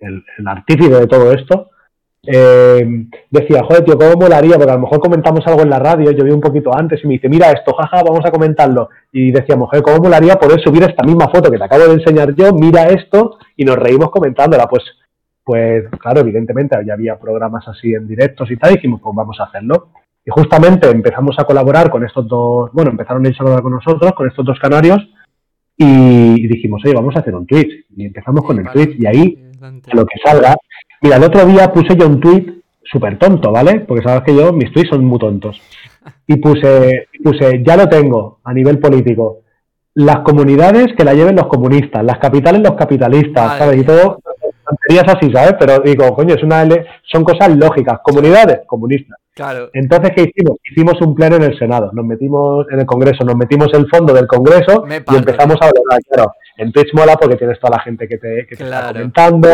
[0.00, 1.70] el, artífice de todo esto,
[2.22, 4.56] eh, decía, joder, tío, ¿cómo molaría?
[4.56, 7.06] Porque a lo mejor comentamos algo en la radio, yo vi un poquito antes y
[7.06, 8.88] me dice, mira esto, jaja, vamos a comentarlo.
[9.12, 12.34] Y decíamos, joder, ¿cómo molaría poder subir esta misma foto que te acabo de enseñar
[12.34, 12.52] yo?
[12.52, 14.66] Mira esto y nos reímos comentándola.
[14.66, 14.84] Pues,
[15.44, 19.44] pues claro, evidentemente ya había programas así en directos y tal, dijimos, pues vamos a
[19.44, 19.88] hacerlo.
[20.24, 24.28] Y justamente empezamos a colaborar con estos dos, bueno, empezaron a colaborar con nosotros, con
[24.28, 25.08] estos dos canarios,
[25.82, 27.86] y dijimos, oye, vamos a hacer un Twitch.
[27.96, 29.38] Y empezamos con el Twitch, y ahí,
[29.92, 30.54] lo que salga.
[31.00, 33.80] Mira, el otro día puse yo un tweet súper tonto, ¿vale?
[33.80, 35.58] Porque sabes que yo, mis tweets son muy tontos.
[36.26, 39.38] Y puse, puse, ya lo tengo a nivel político.
[39.94, 43.80] Las comunidades que la lleven los comunistas, las capitales los capitalistas, ¿sabes?
[43.80, 44.18] Y todo,
[44.66, 45.54] tonterías así, ¿sabes?
[45.58, 46.68] Pero digo, coño, es una
[47.10, 48.00] son cosas lógicas.
[48.02, 49.18] Comunidades, comunistas.
[49.34, 49.70] Claro.
[49.72, 50.58] Entonces, ¿qué hicimos?
[50.64, 54.12] Hicimos un pleno en el Senado, nos metimos en el Congreso, nos metimos el fondo
[54.12, 56.00] del Congreso y empezamos a hablar.
[56.08, 59.48] Claro, en Twitch mola porque tienes toda la gente que te, que te está comentando,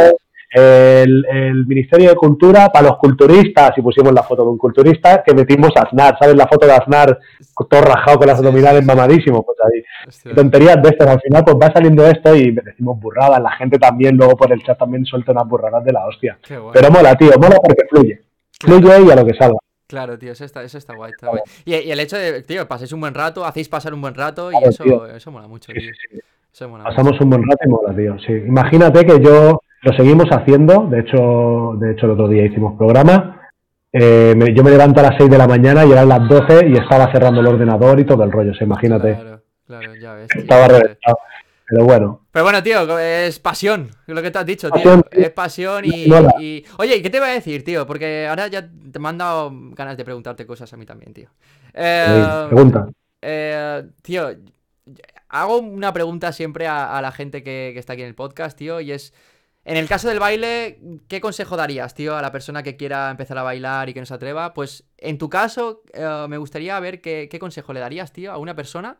[0.51, 5.35] el, Ministerio de Cultura para los culturistas, y pusimos la foto de un culturista que
[5.35, 6.37] metimos a Aznar, ¿sabes?
[6.37, 7.19] La foto de Aznar
[7.69, 10.35] todo rajado con las abdominales mamadísimo, pues ahí.
[10.35, 14.17] Tonterías de estas, al final pues va saliendo esto y decimos burradas, la gente también
[14.17, 16.39] luego por el chat también suelta unas burradas de la hostia.
[16.47, 18.23] Pero mola, tío, mola porque fluye.
[18.61, 19.59] Fluye y a lo que salga.
[19.87, 21.12] Claro, tío, eso está, eso está guay.
[21.12, 21.42] Está guay.
[21.64, 24.57] Y, el hecho de, tío, paséis un buen rato, hacéis pasar un buen rato y
[24.64, 25.92] eso, eso mola mucho, tío.
[26.83, 28.18] Pasamos un buen rato y mola, tío.
[28.18, 28.33] Sí.
[28.33, 33.42] Imagínate que yo lo seguimos haciendo, de hecho, de hecho el otro día hicimos programa.
[33.92, 36.77] Eh, yo me levanto a las 6 de la mañana y eran las 12 y
[36.77, 39.14] estaba cerrando el ordenador y todo el rollo, imagínate.
[39.14, 40.29] Claro, claro, ya ves.
[40.35, 41.18] Estaba reventado.
[41.68, 42.26] Pero bueno.
[42.37, 45.03] Pero bueno, tío, es pasión, lo que te has dicho, tío.
[45.11, 47.87] Es pasión y, Oye, ¿qué te iba a decir, tío?
[47.87, 51.31] Porque ahora ya te me han dado ganas de preguntarte cosas a mí también, tío.
[51.72, 52.90] Eh, pregunta.
[53.22, 54.29] Eh, tío,
[55.31, 58.83] hago una pregunta siempre a, la gente que, que, está aquí en el podcast, tío,
[58.83, 59.14] y es...
[59.64, 63.38] En el caso del baile, ¿qué consejo darías, tío, a la persona que quiera empezar
[63.38, 64.53] a bailar y que no se atreva?
[64.53, 68.55] Pues en tu caso, eh, me gustaría ver qué, consejo le darías, tío, a una
[68.55, 68.99] persona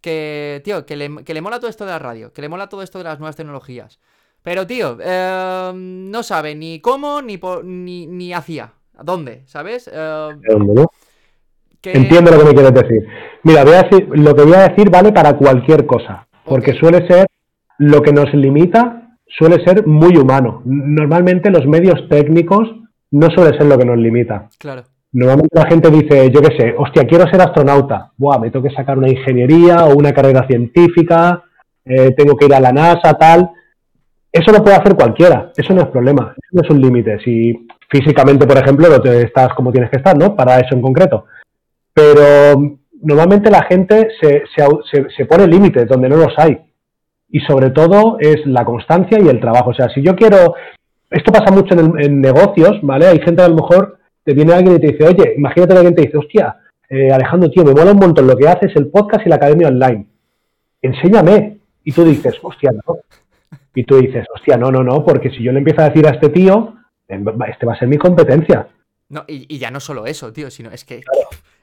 [0.00, 2.98] que, tío, que le, mola todo esto de la radio, que le mola todo esto
[2.98, 3.98] de las nuevas tecnologías.
[4.42, 8.72] Pero, tío, eh, no sabe ni cómo ni, ni, ni hacia.
[9.02, 9.42] ¿Dónde?
[9.46, 9.88] ¿Sabes?
[9.92, 10.86] Eh, ¿Dónde,
[11.82, 13.06] Entiendo lo que me quieres decir.
[13.44, 17.06] Mira, voy a decir, lo que voy a decir vale para cualquier cosa, porque suele
[17.06, 17.26] ser
[17.78, 20.62] lo que nos limita suele ser muy humano.
[20.64, 22.68] Normalmente los medios técnicos
[23.10, 24.48] no suele ser lo que nos limita.
[24.58, 24.84] Claro.
[25.12, 28.12] Normalmente la gente dice, yo qué sé, hostia, quiero ser astronauta.
[28.16, 31.42] Buah, me tengo que sacar una ingeniería o una carrera científica,
[31.84, 33.50] eh, tengo que ir a la NASA, tal.
[34.30, 37.18] Eso lo puede hacer cualquiera, eso no es problema, eso no es un límite.
[37.20, 40.36] Si físicamente, por ejemplo, no te estás como tienes que estar, ¿no?
[40.36, 41.24] Para eso en concreto.
[41.94, 46.58] Pero normalmente la gente se, se, se pone límites donde no los hay
[47.30, 49.70] y sobre todo es la constancia y el trabajo.
[49.70, 50.54] O sea, si yo quiero,
[51.10, 53.06] esto pasa mucho en, negocios, ¿vale?
[53.06, 53.97] Hay gente a lo mejor
[54.28, 56.54] te viene alguien y te dice, oye, imagínate que alguien te dice, hostia,
[56.86, 59.68] eh, Alejandro, tío, me mola un montón lo que haces, el podcast y la academia
[59.68, 60.06] online.
[60.82, 61.60] Enséñame.
[61.82, 62.98] Y tú dices, hostia, no.
[63.74, 66.10] Y tú dices, hostia, no, no, no, porque si yo le empiezo a decir a
[66.10, 66.74] este tío,
[67.08, 68.68] este va a ser mi competencia.
[69.08, 71.00] No, y, ya no solo eso, tío, sino es que.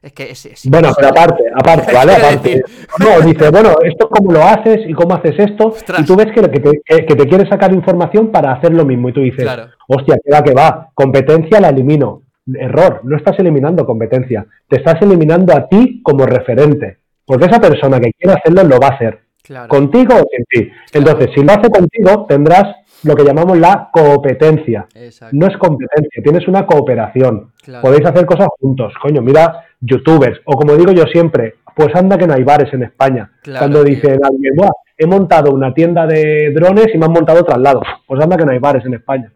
[0.02, 2.14] Es que es, bueno, pero aparte, aparte, ¿vale?
[2.16, 2.64] Aparte.
[2.98, 5.76] No, dice, bueno, esto cómo lo haces y cómo haces esto.
[6.00, 9.10] Y tú ves que, que, te, que, te quiere sacar información para hacer lo mismo.
[9.10, 9.48] Y tú dices,
[9.88, 10.90] hostia, que va, que va.
[10.96, 12.24] Competencia la elimino.
[12.54, 14.46] Error, no estás eliminando competencia.
[14.68, 17.00] Te estás eliminando a ti como referente.
[17.26, 19.20] Porque esa persona que quiere hacerlo lo va a hacer.
[19.68, 20.72] Contigo o sin ti.
[20.94, 24.88] Entonces, si lo hace contigo, tendrás lo que llamamos la competencia.
[25.32, 27.52] No es competencia, tienes una cooperación.
[27.82, 28.94] Podéis hacer cosas juntos.
[29.02, 30.40] Coño, mira, youtubers.
[30.46, 33.32] O como digo yo siempre, pues anda que no hay bares en España.
[33.44, 34.54] Cuando dicen alguien,
[34.98, 37.82] he montado una tienda de drones y me han montado otro al lado.
[38.08, 39.32] Pues anda que no hay bares en España.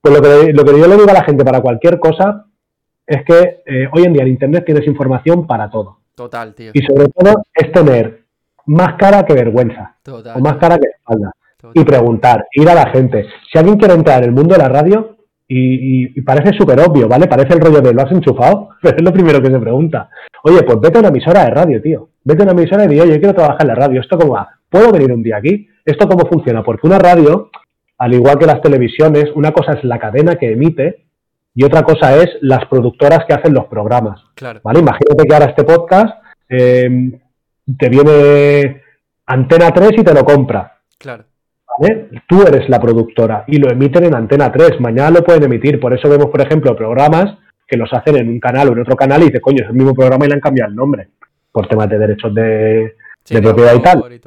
[0.00, 2.46] Pues lo que, lo que yo le digo a la gente para cualquier cosa
[3.06, 5.98] es que eh, hoy en día en Internet tienes información para todo.
[6.14, 6.70] Total, tío.
[6.74, 8.24] Y sobre todo es tener
[8.66, 9.96] más cara que vergüenza.
[10.06, 11.32] o más cara que espalda
[11.74, 13.26] y preguntar, ir a la gente.
[13.52, 15.16] Si alguien quiere entrar en el mundo de la radio,
[15.52, 17.26] y, parece súper obvio, ¿vale?
[17.26, 18.68] Parece el rollo de ¿lo has enchufado?
[18.82, 20.08] Pero es lo primero que se pregunta.
[20.44, 22.08] Oye, pues vete a una emisora de radio, tío.
[22.22, 24.00] Vete a una emisora y di, oye, yo quiero trabajar en la radio.
[24.00, 24.48] ¿Esto cómo va?
[24.68, 25.68] ¿Puedo venir un día aquí?
[25.84, 26.62] ¿Esto cómo funciona?
[26.62, 27.50] Porque una radio,
[28.00, 31.04] al igual que las televisiones, una cosa es la cadena que emite
[31.54, 34.22] y otra cosa es las productoras que hacen los programas.
[34.34, 34.60] Claro.
[34.64, 34.80] ¿Vale?
[34.80, 36.14] Imagínate que ahora este podcast
[36.48, 37.20] eh,
[37.78, 38.82] te viene
[39.26, 40.78] Antena 3 y te lo compra.
[40.98, 41.24] Claro.
[42.26, 45.92] Tú eres la productora y lo emiten en Antena 3, mañana lo pueden emitir, por
[45.92, 47.36] eso vemos, por ejemplo, programas
[47.66, 49.76] que los hacen en un canal o en otro canal y dice, coño, es el
[49.76, 51.08] mismo programa y le han cambiado el nombre,
[51.52, 52.94] por temas de derechos de,
[53.42, 54.20] propiedad y tal.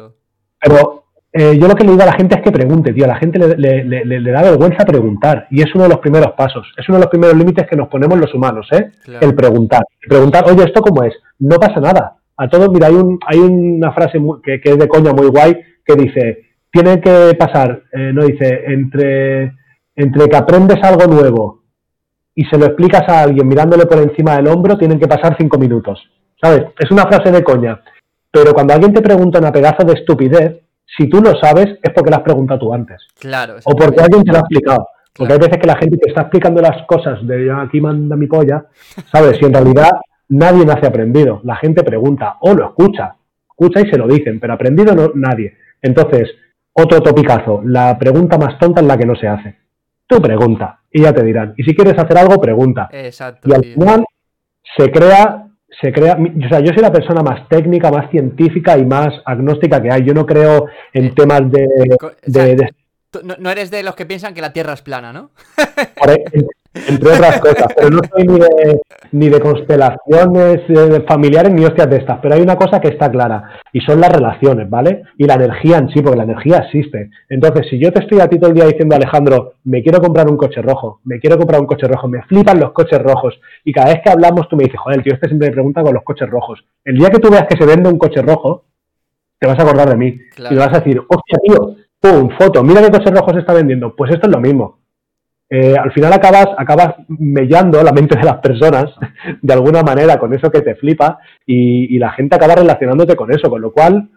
[0.61, 1.02] Pero
[1.33, 3.15] eh, yo lo que le digo a la gente es que pregunte, tío, a la
[3.15, 7.03] gente le, da vergüenza preguntar y es uno de los primeros pasos, es uno de
[7.05, 8.91] los primeros límites que nos ponemos los humanos, ¿eh?
[9.19, 9.83] El preguntar.
[10.07, 11.13] preguntar, oye, ¿esto cómo es?
[11.39, 12.17] No pasa nada.
[12.37, 15.59] A todos, mira, hay, un, hay una frase que, que es de coña muy guay
[15.85, 19.53] que dice, tiene que pasar, eh, no dice, entre
[19.95, 21.63] entre que aprendes algo nuevo
[22.35, 25.57] y se lo explicas a alguien mirándole por encima del hombro, tienen que pasar cinco
[25.57, 26.01] minutos.
[26.41, 26.65] ¿Sabes?
[26.79, 27.79] Es una frase de coña.
[28.31, 30.62] Pero cuando alguien te pregunta una pedazo de estupidez,
[30.97, 33.01] si tú lo sabes, es porque lo has preguntado tú antes.
[33.19, 33.55] Claro.
[33.63, 34.87] O porque alguien te lo ha explicado.
[35.15, 38.27] Porque hay veces que la gente te está explicando las cosas de aquí manda mi
[38.27, 38.65] polla,
[39.11, 39.39] ¿sabes?
[39.41, 39.91] Y en realidad
[40.29, 41.41] nadie nace aprendido.
[41.43, 43.15] La gente pregunta o lo escucha.
[43.49, 45.55] Escucha y se lo dicen, pero aprendido no nadie.
[45.81, 46.31] Entonces,
[46.73, 47.61] otro topicazo.
[47.63, 49.55] La pregunta más tonta es la que no se hace.
[50.07, 51.53] Tú pregunta y ya te dirán.
[51.57, 52.89] Y si quieres hacer algo, pregunta.
[52.91, 53.47] Exacto.
[53.49, 54.05] Y al final
[54.77, 55.47] se crea
[55.81, 59.81] se crea, o sea, yo soy la persona más técnica, más científica y más agnóstica
[59.81, 60.03] que hay.
[60.05, 61.65] Yo no creo en temas de,
[62.25, 62.69] de-
[63.23, 65.31] No, no eres de los que piensan que la Tierra es plana, ¿no?
[66.73, 68.81] Entre otras cosas, pero no soy ni de,
[69.11, 72.19] ni de constelaciones eh, familiares ni hostias de estas.
[72.21, 75.03] Pero hay una cosa que está clara y son las relaciones, ¿vale?
[75.17, 77.09] Y la energía en sí, porque la energía existe.
[77.29, 80.29] Entonces, si yo te estoy a ti todo el día diciendo, Alejandro, me quiero comprar
[80.29, 83.71] un coche rojo, me quiero comprar un coche rojo, me flipan los coches rojos, y
[83.71, 85.93] cada vez que hablamos tú me dices, joder, el tío este siempre me pregunta con
[85.93, 86.63] los coches rojos.
[86.83, 88.65] El día que tú veas que se vende un coche rojo,
[89.39, 90.17] te vas a acordar de mí.
[90.35, 90.55] Claro.
[90.55, 93.53] Y me vas a decir, hostia, tío, pum, foto, mira qué coche rojo se está
[93.53, 93.95] vendiendo.
[93.95, 94.82] Pues esto es lo mismo.
[95.55, 98.85] Eh, al final acabas, acabas mellando la mente de las personas
[99.41, 103.31] de alguna manera con eso que te flipa y, y la gente acaba relacionándote con
[103.31, 103.49] eso.
[103.51, 104.09] Con lo cual,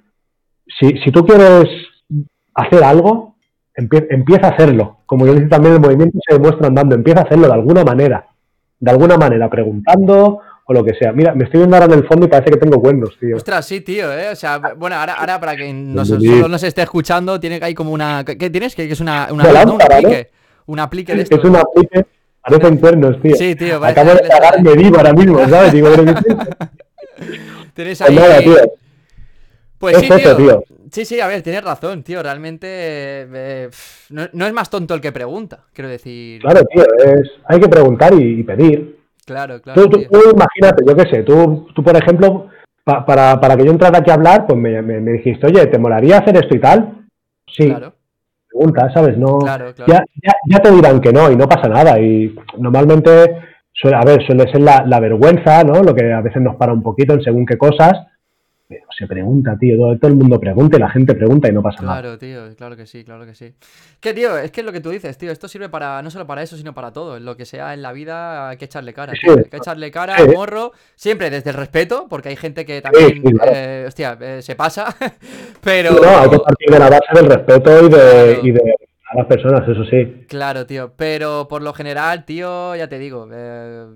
[0.79, 1.69] si, si tú quieres
[2.55, 3.37] hacer algo,
[3.77, 4.99] empie- empieza a hacerlo.
[5.05, 6.95] Como yo digo también, el movimiento se demuestra andando.
[6.95, 8.27] Empieza a hacerlo de alguna manera.
[8.81, 11.13] De alguna manera, preguntando o lo que sea.
[11.13, 13.37] Mira, me estoy viendo ahora en el fondo y parece que tengo cuernos, tío.
[13.37, 14.31] Ostras, sí, tío, ¿eh?
[14.33, 16.11] O sea, bueno, ahora, ahora para que nos,
[16.49, 18.25] nos esté escuchando, tiene que hay como una...
[18.25, 18.75] ¿Qué tienes?
[18.75, 19.45] ¿Qué, qué es una, una.
[20.67, 21.37] Un aplique de esto.
[21.37, 22.05] Es una aplique,
[22.43, 23.37] parecen cuernos, tío.
[23.37, 25.73] Sí, tío, Acabo de cagarme vivo ahora mismo, ¿sabes?
[25.73, 25.89] Digo.
[27.75, 28.17] Tienes Pues ahí...
[28.17, 28.55] nada, tío.
[29.79, 30.63] Pues Es sí, eso, tío.
[30.91, 32.23] Sí, sí, a ver, tienes razón, tío.
[32.23, 33.69] Realmente eh,
[34.11, 36.41] no, no es más tonto el que pregunta, quiero decir.
[36.41, 38.99] Claro, tío, es, hay que preguntar y, y pedir.
[39.27, 40.09] claro, claro, Tú, tú- tío.
[40.11, 42.49] tú imagínate, yo qué sé, tú, tú por ejemplo,
[42.85, 45.67] pa- para, para que yo entrara aquí a hablar, pues me, me- me dijiste, oye,
[45.67, 47.05] ¿te molaría hacer esto y tal?
[47.47, 47.93] Sí, Claro,
[48.95, 49.17] ¿sabes?
[49.19, 49.93] No, claro, claro.
[49.93, 51.99] ya, ya, ya te dirán que no y no pasa nada.
[52.01, 53.11] Y normalmente,
[53.73, 55.83] suele, a ver, suele ser la, la vergüenza, ¿no?
[55.83, 57.93] Lo que a veces nos para un poquito en según qué cosas.
[58.69, 61.63] Pero se pregunta, tío, todo, todo el mundo pregunta y la gente pregunta y no
[61.63, 62.01] pasa nada.
[62.01, 63.55] Claro, tío, claro que sí, claro que sí.
[64.01, 66.27] Que, tío, es que es lo que tú dices, tío, esto sirve para, no solo
[66.27, 67.17] para eso, sino para todo.
[67.17, 69.37] En lo que sea en la vida hay que echarle cara, Sí, tío.
[69.39, 70.25] Hay que echarle cara, Sí.
[70.35, 73.53] morro, siempre desde el respeto, porque hay gente que también, sí, claro.
[73.55, 74.87] eh, hostia, eh, se pasa,
[75.63, 75.93] pero...
[75.93, 78.47] No, hay que partir de la base del respeto y de, Claro.
[78.47, 78.75] y de
[79.09, 80.25] a las personas, eso sí.
[80.29, 83.87] Claro, tío, pero por lo general, tío, ya te digo, eh,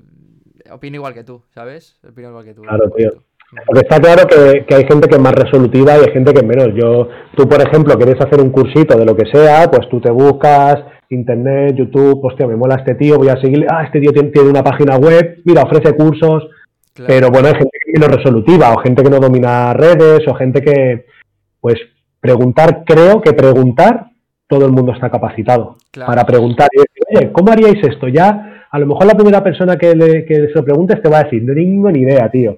[0.71, 1.99] opino igual que tú, ¿sabes?
[2.09, 2.63] Opino igual que tú.
[2.63, 3.11] Claro, tío.
[3.11, 3.23] tú.
[3.67, 6.41] Porque está claro que, que hay gente que es más resolutiva y hay gente que
[6.41, 6.69] es menos.
[6.75, 10.11] Yo, tú, por ejemplo, quieres hacer un cursito de lo que sea, pues tú te
[10.11, 10.77] buscas
[11.09, 14.49] internet, YouTube, hostia, me mola este tío, voy a seguirle, ah, este tío tiene, tiene
[14.49, 16.45] una página web, mira, ofrece cursos,
[16.95, 17.09] Claro.
[17.09, 20.35] pero bueno, hay gente que es menos resolutiva, o gente que no domina redes, o
[20.35, 21.07] gente que,
[21.61, 21.75] pues,
[22.21, 24.07] preguntar, creo que preguntar,
[24.47, 26.11] todo el mundo está capacitado Claro.
[26.13, 28.07] para preguntar y decir, oye, ¿cómo haríais esto?
[28.07, 31.19] Ya, a lo mejor la primera persona que, le, que se lo preguntes te va
[31.19, 32.57] a decir, no tengo ni idea, tío.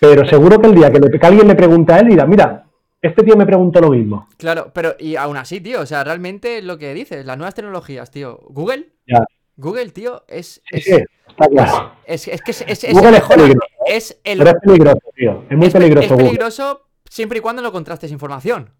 [0.00, 2.64] Pero seguro que el día que, le- que alguien le pregunte a él, dirá, mira,
[3.02, 4.28] este tío me preguntó lo mismo.
[4.36, 8.10] Claro, pero y aún así, tío, o sea, realmente lo que dices, las nuevas tecnologías,
[8.10, 9.24] tío, Google, Ya.
[9.56, 10.62] Google, tío, es...
[10.70, 10.92] Es, sí,
[11.28, 11.92] está claro.
[12.06, 13.66] es, es que es, Google el es peligroso.
[13.86, 15.44] es el Pero es peligroso, tío.
[15.50, 16.24] Es muy es peligroso es Google.
[16.26, 16.80] peligroso
[17.10, 18.70] siempre y cuando no contrastes información.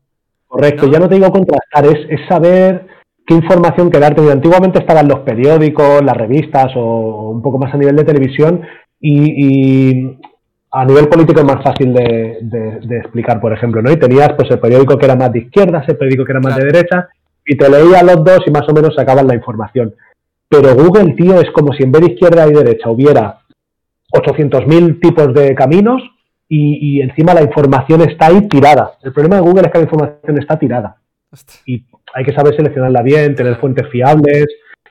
[0.46, 0.92] Correcto, ¿no?
[0.92, 2.86] ya no te digo contrastar, es, saber
[3.26, 4.30] qué información quedarte.
[4.30, 8.62] Antiguamente estaban los periódicos, las revistas o un poco más a nivel de televisión
[9.00, 10.18] y, y
[10.80, 13.90] a nivel político es más fácil de, de- de explicar, por ejemplo, ¿no?
[13.90, 16.54] Y tenías pues el periódico que era más de izquierdas, el periódico que era más
[16.54, 16.66] Claro.
[16.66, 17.08] de derecha
[17.44, 19.94] y te leías los dos y más o menos sacaban la información.
[20.48, 23.38] Pero Google, tío, es como si en vez de izquierda y derecha hubiera
[24.12, 26.02] 800.000 tipos de caminos
[26.48, 28.92] y, y encima la información está ahí tirada.
[29.02, 30.96] El problema de Google es que la información está tirada
[31.66, 34.46] y hay que saber seleccionarla bien, tener fuentes fiables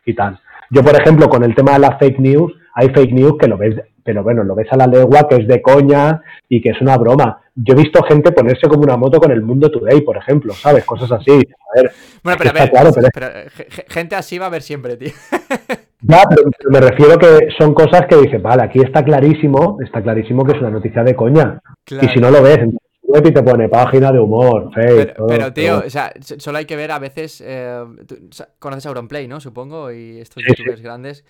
[0.06, 0.40] y tal.
[0.70, 3.58] Yo, por ejemplo, con el tema de las fake news, hay fake news que lo
[3.58, 3.76] ves,
[4.08, 6.98] pero bueno, lo ves a la legua, que es de coña y que es una
[6.98, 7.42] broma.
[7.54, 10.86] Yo he visto gente ponerse como una moto con el Mundo Today, por ejemplo, ¿sabes?
[10.86, 11.32] Cosas así.
[11.32, 11.92] A ver,
[12.24, 14.48] Bueno, pero a ver, claro, pero es- pero, eh, ge- ge- gente así va a
[14.48, 15.12] haber siempre, tío.
[16.02, 20.46] ya, pero, me refiero que son cosas que dices, vale, aquí está clarísimo, está clarísimo
[20.46, 21.60] que es una noticia de coña.
[21.84, 22.08] Claro.
[22.08, 24.96] Y si no lo ves, en tu web y te pone página de humor, fake,
[24.96, 25.88] Pero, todo, pero, tío, todo.
[25.88, 27.42] o sea, solo hay que ver a veces.
[27.46, 28.16] eh, tú
[28.60, 29.40] conoces a Auronplay, ¿no?
[29.40, 30.56] Supongo, y estos Sí, sí.
[30.64, 31.26] youtubers grandes.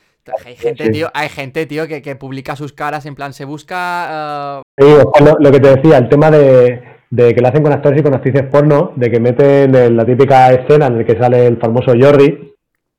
[0.45, 0.91] Hay gente, sí.
[0.91, 4.61] tío, hay gente, tío, que, que publica sus caras en plan, se busca.
[4.77, 7.99] eh, lo, lo que te decía, el tema de, de que lo hacen con actores
[7.99, 11.47] y con actrices porno, de que meten en la típica escena en la que sale
[11.47, 12.53] el famoso Jordi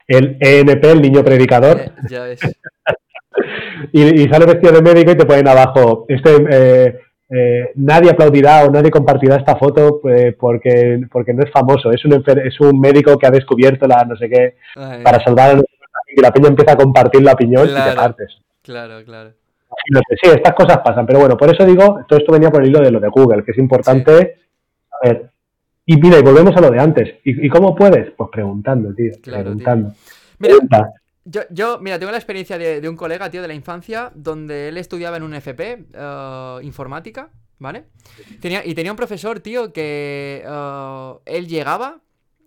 [0.06, 1.80] el ENP, el niño predicador.
[1.80, 2.40] Eh, ya ves.
[3.92, 6.98] y, y sale vestido de médico y te ponen abajo, este, eh,
[7.30, 12.02] eh, nadie aplaudirá o nadie compartirá esta foto eh, porque, porque no es famoso, es
[12.06, 15.54] un, es un médico que ha descubierto la no sé qué Ay, para salvar a
[15.54, 15.64] los
[16.18, 18.38] y la peña empieza a compartir la piñón y te partes.
[18.62, 19.32] Claro, claro.
[19.90, 22.62] No sé, sí, estas cosas pasan, pero bueno, por eso digo, todo esto venía por
[22.62, 24.38] el hilo de lo de Google, que es importante
[24.90, 25.30] saber.
[25.86, 27.14] Y mira, y volvemos a lo de antes.
[27.24, 28.10] ¿Y, y cómo puedes?
[28.12, 29.12] Pues preguntando, tío.
[29.22, 29.44] Claro, tío.
[29.44, 29.88] preguntando.
[30.38, 30.92] Mira, Pregunta.
[31.24, 34.68] Yo, yo, mira, tengo la experiencia de, de un colega, tío, de la infancia, donde
[34.68, 37.84] él estudiaba en un FP, eh, informática, ¿vale?
[38.40, 42.00] Tenía, y tenía un profesor, tío, que eh, él llegaba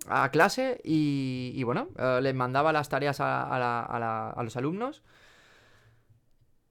[0.08, 5.04] a clase y, bueno, eh, le mandaba las tareas a, los alumnos.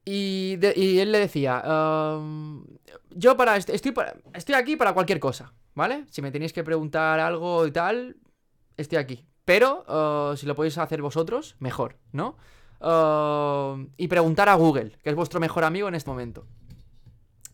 [0.04, 2.64] Y, y él le decía, ehm,
[3.10, 3.92] yo para, est- estoy,
[4.34, 6.04] estoy aquí para cualquier cosa, ¿vale?
[6.10, 8.16] Si me tenéis que preguntar algo y tal,
[8.76, 9.26] estoy aquí.
[9.44, 9.84] Pero
[10.32, 12.36] eh, si lo podéis hacer vosotros, mejor, ¿no?
[12.80, 16.46] Eh, y preguntar a Google, que es vuestro mejor amigo en este momento.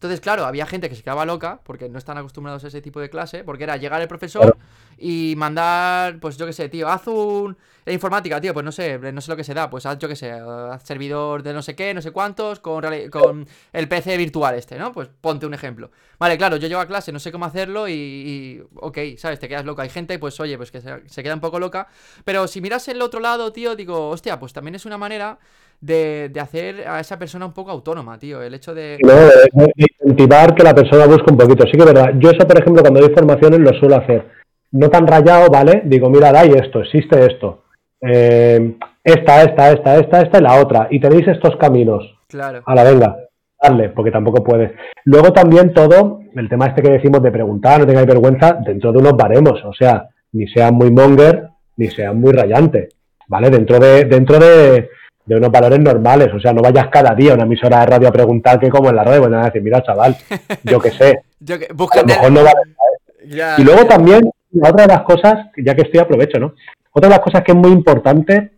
[0.06, 3.00] Entonces, claro, había gente que se quedaba loca porque no están acostumbrados a ese tipo
[3.00, 4.56] de clase, porque era llegar el profesor
[4.96, 7.56] y mandar, pues yo qué sé, tío, haz un...
[7.86, 10.08] La informática, tío, pues no sé, no sé lo que se da, pues haz, yo
[10.08, 10.40] qué sé, eh,
[10.72, 14.76] haz servidor de no sé qué, no sé cuántos, con, con el PC virtual este,
[14.76, 14.90] ¿no?
[14.90, 15.92] Pues ponte un ejemplo.
[16.18, 19.38] Vale, claro, yo llego a clase, no sé cómo hacerlo y, y, ok, ¿sabes?
[19.38, 19.84] Te quedas loca.
[19.84, 21.86] Hay gente, pues oye, pues que se, queda un poco loca.
[22.24, 25.38] Pero si miras el otro lado, tío, digo, hostia, pues también es una manera
[25.80, 28.42] de, hacer a esa persona un poco autónoma, tío.
[28.42, 28.98] El hecho de...
[29.00, 31.64] No, de incentivar que la persona busque un poquito.
[31.66, 32.14] Sí que es verdad.
[32.18, 34.26] Yo eso, por ejemplo, cuando doy formaciones lo suelo hacer.
[34.72, 35.82] No tan rayado, ¿vale?
[35.84, 37.65] Digo, mira, hay esto, existe esto.
[38.00, 40.88] Eh, esta, esta, esta, esta, esta y la otra.
[40.90, 42.02] Y tenéis estos caminos.
[42.28, 42.62] Claro.
[42.66, 43.16] A la venga,
[43.62, 44.72] darle, porque tampoco puedes.
[45.04, 48.98] Luego también todo, el tema este que decimos de preguntar, no tengáis vergüenza, dentro de
[48.98, 49.64] unos baremos.
[49.64, 52.88] O sea, ni sean muy monger, ni sean muy rayante.
[53.28, 53.50] ¿Vale?
[53.50, 54.88] Dentro de, dentro de,
[55.26, 56.28] de unos valores normales.
[56.32, 58.90] O sea, no vayas cada día a una emisora de radio a preguntar que como
[58.90, 60.16] en la radio, van a decir, mira, chaval,
[60.64, 61.20] yo qué sé.
[61.40, 61.66] Yo que...
[61.66, 63.58] A lo mejor no vale.
[63.58, 64.22] Y luego también,
[64.62, 66.54] otra de las cosas, ya que estoy aprovecho, ¿no?
[66.96, 68.52] Otra de las cosas que es muy importante,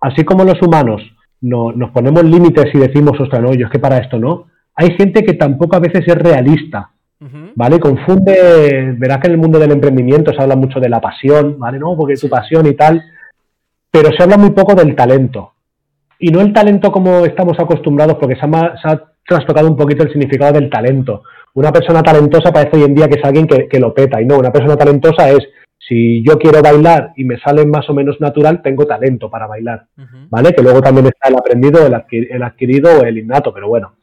[0.00, 1.00] así como los humanos
[1.40, 4.96] no, nos ponemos límites y decimos, ostras, no, yo es que para esto no, hay
[4.96, 6.90] gente que tampoco a veces es realista.
[7.54, 7.78] ¿vale?
[7.78, 11.78] Confunde, verás que en el mundo del emprendimiento se habla mucho de la pasión, ¿vale?
[11.78, 13.04] No, porque tu pasión y tal,
[13.88, 15.52] pero se habla muy poco del talento.
[16.18, 20.02] Y no el talento como estamos acostumbrados, porque se ha, se ha trastocado un poquito
[20.02, 21.22] el significado del talento.
[21.54, 24.26] Una persona talentosa parece hoy en día que es alguien que, que lo peta, y
[24.26, 25.46] no, una persona talentosa es,
[25.78, 29.86] si yo quiero bailar y me sale más o menos natural, tengo talento para bailar.
[30.30, 30.52] ¿vale?
[30.52, 31.94] Que luego también está el aprendido, el,
[32.30, 33.94] el adquirido o el innato, pero bueno.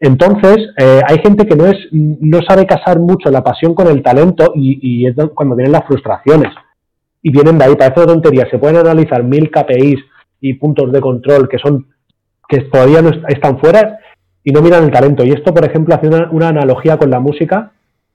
[0.00, 4.02] Entonces, eh, hay gente que no es, no sabe casar mucho la pasión con el
[4.02, 6.52] talento y, y es do- cuando vienen las frustraciones.
[7.22, 8.46] Y vienen de ahí, parece una tontería.
[8.50, 10.00] Se pueden analizar mil KPIs
[10.40, 11.86] y puntos de control que son,
[12.48, 13.98] que todavía no est- están fuera
[14.42, 15.24] y no miran el talento.
[15.24, 17.72] Y esto, por ejemplo, hace una, una analogía con la música,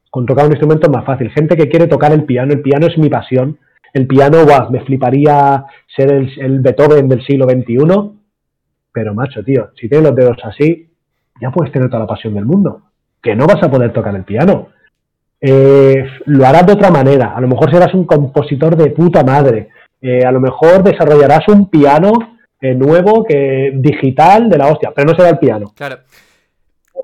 [0.10, 1.30] con tocar un instrumento es más fácil.
[1.32, 3.58] Gente que quiere tocar el piano, el piano es mi pasión.
[3.94, 8.12] El piano, guau, me fliparía ser el, el Beethoven del siglo XXI.
[8.92, 10.90] Pero, macho, tío, si tienes los dedos así,
[11.42, 12.82] ya puedes tener toda la pasión del mundo.
[13.22, 14.70] Que no vas a poder tocar el piano.
[15.42, 17.36] Eh, lo harás de otra manera.
[17.36, 19.70] A lo mejor serás un compositor de puta madre.
[20.02, 22.12] Eh, a lo mejor desarrollarás un piano
[22.62, 25.72] eh, nuevo, que digital, de la hostia, pero no será el piano.
[25.76, 25.98] Claro.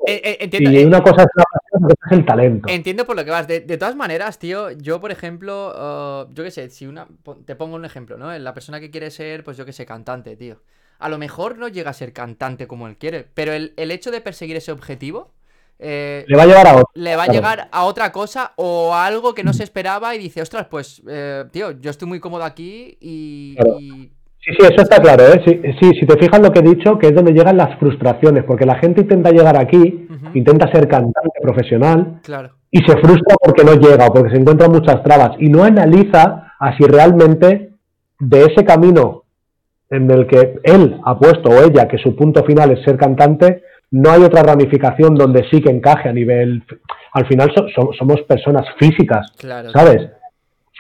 [0.08, 2.70] Eh, eh, entiendo, Y eh, una cosa es la pasión, otra es el talento.
[2.70, 3.48] Entiendo por lo que vas.
[3.48, 7.08] De, de todas maneras, tío, yo, por ejemplo, eh, yo qué sé, si una.
[7.46, 8.38] Te pongo un ejemplo, ¿no?
[8.38, 10.62] La persona que quiere ser, pues yo qué sé, cantante, tío.
[11.00, 14.12] A lo mejor no llega a ser cantante como él quiere, pero el, el hecho
[14.12, 15.34] de perseguir ese objetivo.
[15.80, 16.90] eh, Le va a llevar a otro.
[16.94, 17.34] le va a claro.
[17.40, 21.02] llegar a otra cosa o a algo que no se esperaba y dice, ostras, pues,
[21.10, 23.56] eh, tío, yo estoy muy cómodo aquí y.
[23.56, 23.78] Claro.
[23.82, 24.12] y-
[24.46, 25.42] Sí, sí, eso está claro, ¿eh?
[25.46, 28.44] Sí, sí, si te fijas lo que he dicho, que es donde llegan las frustraciones,
[28.44, 32.52] porque la gente intenta llegar aquí, intenta ser cantante profesional Claro.
[32.70, 36.54] y se frustra porque no llega o porque se encuentran muchas trabas y no analiza
[36.60, 37.72] a si realmente
[38.20, 39.24] de ese camino
[39.90, 43.64] en el que él ha puesto o ella que su punto final es ser cantante,
[43.92, 46.64] no hay otra ramificación donde sí que encaje a nivel...
[47.14, 49.70] Al final so- so- somos personas físicas, Claro.
[49.72, 50.10] ¿sabes?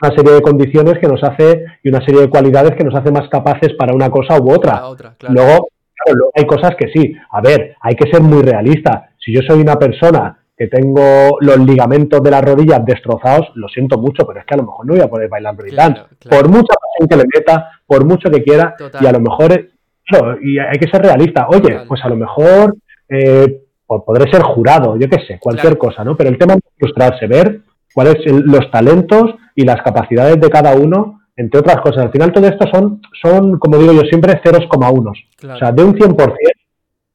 [0.02, 3.12] Una serie de condiciones que nos hace y una serie de cualidades que nos hace
[3.12, 4.74] más capaces para una cosa u otra.
[4.74, 5.34] La otra, claro.
[5.34, 7.16] Luego, claro, luego hay cosas que sí.
[7.32, 9.10] A ver, hay que ser muy realista.
[9.18, 13.98] Si yo soy una persona que tengo los ligamentos de las rodillas destrozados, lo siento
[13.98, 15.94] mucho, pero es que a lo mejor no voy a poder bailar breakdance.
[15.94, 16.38] Claro, claro.
[16.42, 19.04] Por mucha pasión que le meta, por mucho que quiera, Total.
[19.04, 19.70] y a lo mejor,
[20.06, 21.48] claro, y hay que ser realista.
[21.50, 21.88] Oye, Total.
[21.88, 22.76] pues a lo mejor
[23.10, 26.16] eh, podré ser jurado, yo qué sé, cualquier cosa, ¿no?
[26.16, 27.62] Pero el tema es frustrarse, ver
[27.96, 32.06] cuáles son los talentos y las capacidades de cada uno entre otras cosas.
[32.06, 35.18] Al final todo esto son, son como digo yo siempre, ceros coma unos.
[35.44, 36.34] O sea, de un 100%,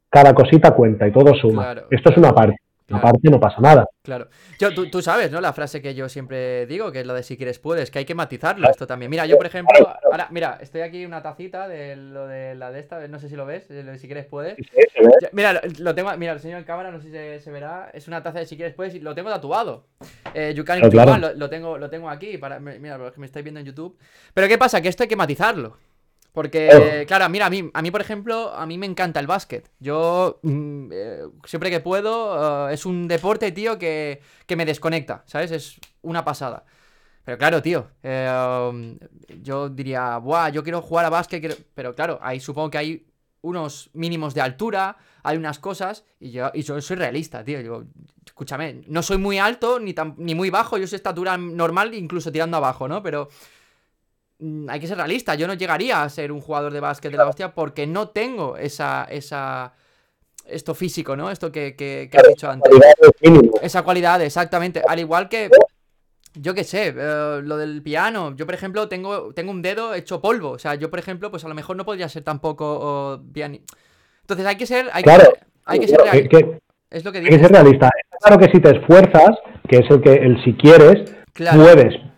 [0.08, 1.74] cada cosita cuenta y todo suma.
[1.90, 2.56] esto es una parte.
[2.90, 3.86] Aparte no pasa nada.
[4.02, 4.28] Claro.
[4.58, 5.40] Yo, tú, sabes, ¿no?
[5.40, 8.04] La frase que yo siempre digo, que es lo de si quieres puedes, que hay
[8.04, 9.10] que matizarlo esto también.
[9.10, 12.80] Mira, yo por ejemplo, ahora, mira, estoy aquí una tacita de lo de la de
[12.80, 14.56] esta, no sé si lo ves, de lo de si quieres puedes.
[15.32, 17.06] Mira, lo tengo, mira, el señor en cámara, no sé
[17.38, 19.86] si se, verá, es una taza de si quieres puedes y lo tengo tatuado.
[20.34, 23.60] Eh, you can lo, tengo, lo tengo aquí, para, mira, los que me estáis viendo
[23.60, 23.98] en YouTube.
[24.34, 24.80] Pero ¿qué pasa?
[24.80, 25.76] Que esto hay que matizarlo.
[26.32, 29.68] Porque, claro, mira, a mí, a mí, por ejemplo, a mí me encanta el básquet.
[29.80, 35.24] Yo, mm, eh, siempre que puedo, eh, es un deporte, tío, que, que, me desconecta,
[35.26, 35.50] ¿sabes?
[35.50, 36.64] Es una pasada.
[37.24, 38.98] Pero claro, tío, eh,
[39.42, 43.06] yo diría, buah, yo quiero jugar a básquet, pero claro, ahí supongo que hay
[43.42, 47.60] unos mínimos de altura, hay unas cosas, y yo, y yo soy realista, tío.
[47.60, 47.84] Yo,
[48.24, 52.30] escúchame, no soy muy alto ni, tan, ni muy bajo, yo soy estatura normal, incluso
[52.30, 53.02] tirando abajo, ¿no?
[53.02, 53.28] Pero
[54.68, 55.34] hay que ser realista.
[55.34, 58.56] Yo no llegaría a ser un jugador de básquet de la hostia porque no tengo
[58.56, 59.06] esa.
[59.10, 59.72] esa
[60.46, 61.30] esto físico, ¿no?
[61.30, 62.72] Esto que, que, has dicho antes.
[63.62, 64.82] Esa cualidad, exactamente.
[64.86, 65.50] Al igual que.
[66.34, 68.36] Yo qué sé, eh, lo del piano.
[68.36, 70.50] Yo, por ejemplo, tengo, tengo un dedo hecho polvo.
[70.50, 73.76] O sea, yo, por ejemplo, pues a lo mejor no podría ser tampoco pianista.
[74.22, 74.88] Entonces hay que ser.
[74.92, 75.10] Hay que,
[75.64, 76.38] hay que ser realista.
[76.90, 77.90] es lo que Hay que ser realista.
[78.20, 79.30] Claro que si te esfuerzas,
[79.68, 82.09] que es el que el si quieres, puedes.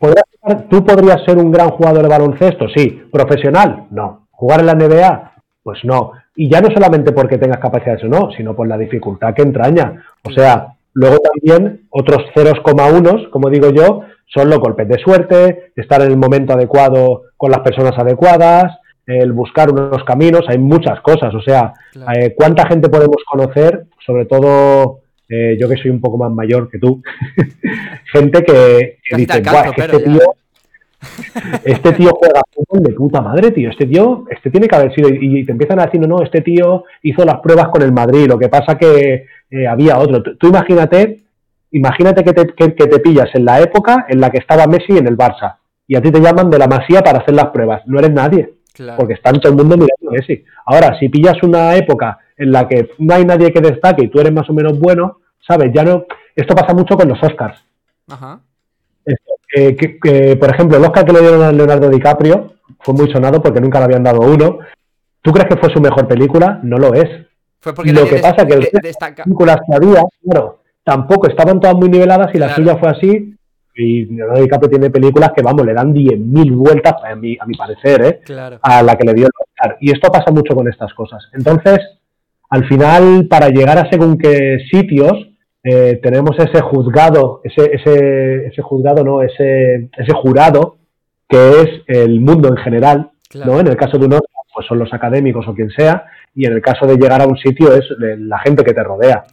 [0.69, 2.69] ¿Tú podrías ser un gran jugador de baloncesto?
[2.75, 3.03] Sí.
[3.13, 3.87] ¿Profesional?
[3.91, 4.27] No.
[4.33, 5.33] ¿Jugar en la NBA?
[5.63, 6.13] Pues no.
[6.35, 10.03] Y ya no solamente porque tengas capacidades o no, sino por la dificultad que entraña.
[10.25, 15.73] O sea, luego también otros ceros unos, como digo yo, son los golpes de suerte,
[15.77, 21.01] estar en el momento adecuado con las personas adecuadas, el buscar unos caminos, hay muchas
[21.01, 21.35] cosas.
[21.35, 21.75] O sea,
[22.17, 25.02] eh, ¿cuánta gente podemos conocer, sobre todo
[25.33, 27.03] eh, yo que soy un poco más mayor que tú,
[28.13, 30.21] gente que, dice, este tío,
[31.65, 35.09] este tío juega fútbol de puta madre, tío, este tío, este tiene que haber sido,
[35.09, 38.27] y, te empiezan a decir, no, no, este tío hizo las pruebas con el Madrid,
[38.29, 40.23] lo que pasa que eh, había otro.
[40.37, 41.21] Tú, imagínate,
[41.71, 45.07] imagínate que te, que, te pillas en la época en la que estaba Messi en
[45.07, 45.57] el Barça,
[45.87, 48.53] y a ti te llaman de la Masía para hacer las pruebas, no eres nadie.
[48.97, 50.45] Porque está todo el mundo mirando a Messi.
[50.67, 54.21] Ahora, si pillas una época en la que no hay nadie que destaque y tú
[54.21, 55.73] eres más o menos bueno, ¿sabes?
[55.75, 56.07] Ya no.
[56.35, 57.63] Esto pasa mucho con los Oscars.
[58.09, 58.41] Ajá.
[59.49, 63.61] que, por ejemplo, el Oscar que le dieron a Leonardo DiCaprio fue muy sonado porque
[63.61, 64.59] nunca le habían dado uno.
[65.21, 66.61] ¿Tú crees que fue su mejor película?
[66.63, 67.27] No lo es.
[67.61, 71.77] Fue porque lo que pasa es que las películas que había, claro, tampoco estaban todas
[71.77, 73.37] muy niveladas y la suya fue así.
[73.75, 77.55] Y Leonardo DiCaprio tiene películas que, vamos, le dan 10.000 vueltas, a mi, a mi
[77.55, 78.21] parecer, ¿eh?
[78.61, 79.79] a la que le dio el Oscar.
[79.81, 81.29] Y esto pasa mucho con estas cosas.
[81.33, 81.79] Entonces,
[82.51, 85.32] al final, para llegar a según qué sitios,
[85.65, 90.79] eh, tenemos ese juzgado, ese, ese, ese juzgado, no, ese, ese jurado
[91.29, 93.61] que es el mundo en general, ¿no?
[93.61, 94.21] En el caso de uno,
[94.55, 96.05] pues son los académicos o quien sea,
[96.35, 99.25] y en el caso de llegar a un sitio es la gente que te rodea.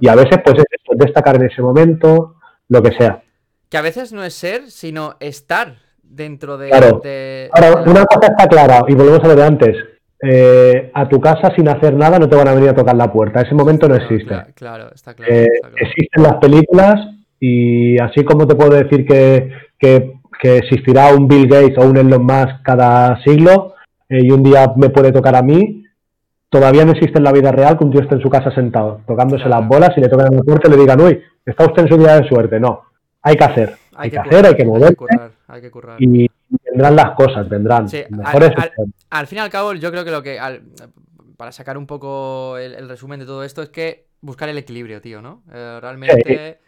[0.00, 2.36] Y a veces, pues, es destacar en ese momento,
[2.68, 3.22] lo que sea.
[3.70, 6.68] Que a veces no es ser, sino estar dentro de.
[6.68, 7.00] Claro.
[7.52, 9.76] Ahora, una cosa está clara, y volvemos a lo de antes.
[10.22, 13.12] Eh, a tu casa sin hacer nada no te van a venir a tocar la
[13.12, 13.42] puerta.
[13.42, 14.34] Ese momento no existe.
[14.54, 16.94] Claro, está eh, claro, Existen las películas
[17.38, 22.24] y así como te puedo decir que, que, existirá un Bill Gates o un Elon
[22.24, 23.74] Musk cada siglo
[24.08, 25.84] eh, y un día me puede tocar a mí,
[26.48, 29.00] todavía no existe en la vida real que un tío esté en su casa sentado,
[29.06, 31.88] tocándose las bolas y le tocan la puerta y le digan, uy, está usted en
[31.88, 32.60] su día de suerte.
[32.60, 32.82] No,
[33.22, 33.74] hay que hacer.
[33.96, 34.96] Hay, que, hacer, hay que mover.
[35.48, 37.86] Hay que currar, Y, vendrán las cosas, vendrán.
[39.10, 40.38] al, fin y al cabo, yo creo que lo que.
[41.36, 45.22] para sacar un poco el, resumen de todo esto, es que buscar el equilibrio, tío,
[45.22, 45.42] ¿no?
[45.52, 46.58] Eh, realmente.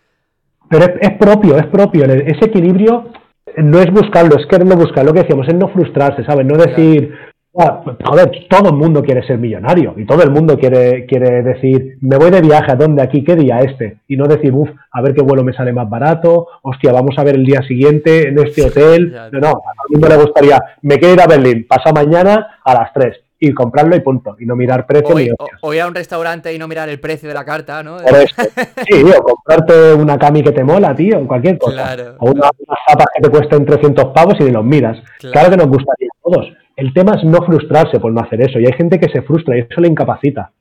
[0.71, 2.05] Pero es, propio, es propio.
[2.05, 3.11] Ese equilibrio
[3.57, 5.05] no es buscarlo, es quererlo buscar.
[5.05, 6.47] Lo que decíamos es no frustrarse, ¿sabes?
[6.47, 7.15] No decir,
[7.53, 12.17] joder, todo el mundo quiere ser millonario y todo el mundo quiere, quiere decir, me
[12.17, 15.15] voy de viaje a dónde, aquí, qué día este, y no decir, uff, a ver
[15.15, 18.65] qué vuelo me sale más barato, hostia, vamos a ver el día siguiente en este
[18.65, 19.13] hotel.
[19.33, 22.75] No, no, a mí me le gustaría, me quiero ir a Berlín, pasa mañana a
[22.75, 25.29] las 3 y comprarlo y punto, y no mirar precio ni
[25.61, 27.99] o, ir a un restaurante y no mirar el precio de la carta, ¿no?
[28.89, 32.17] Sí, o comprarte una cami que te mola, tío, cualquier cosa.
[32.19, 32.51] o unas
[32.89, 34.99] zapas que te cuesten 300 pavos y ni los miras.
[35.19, 36.47] claro que nos gustaría a todos
[36.79, 38.61] el tema es no frustrarse por no hacer eso.
[38.61, 40.53] Y hay gente que se frustra y eso le incapacita.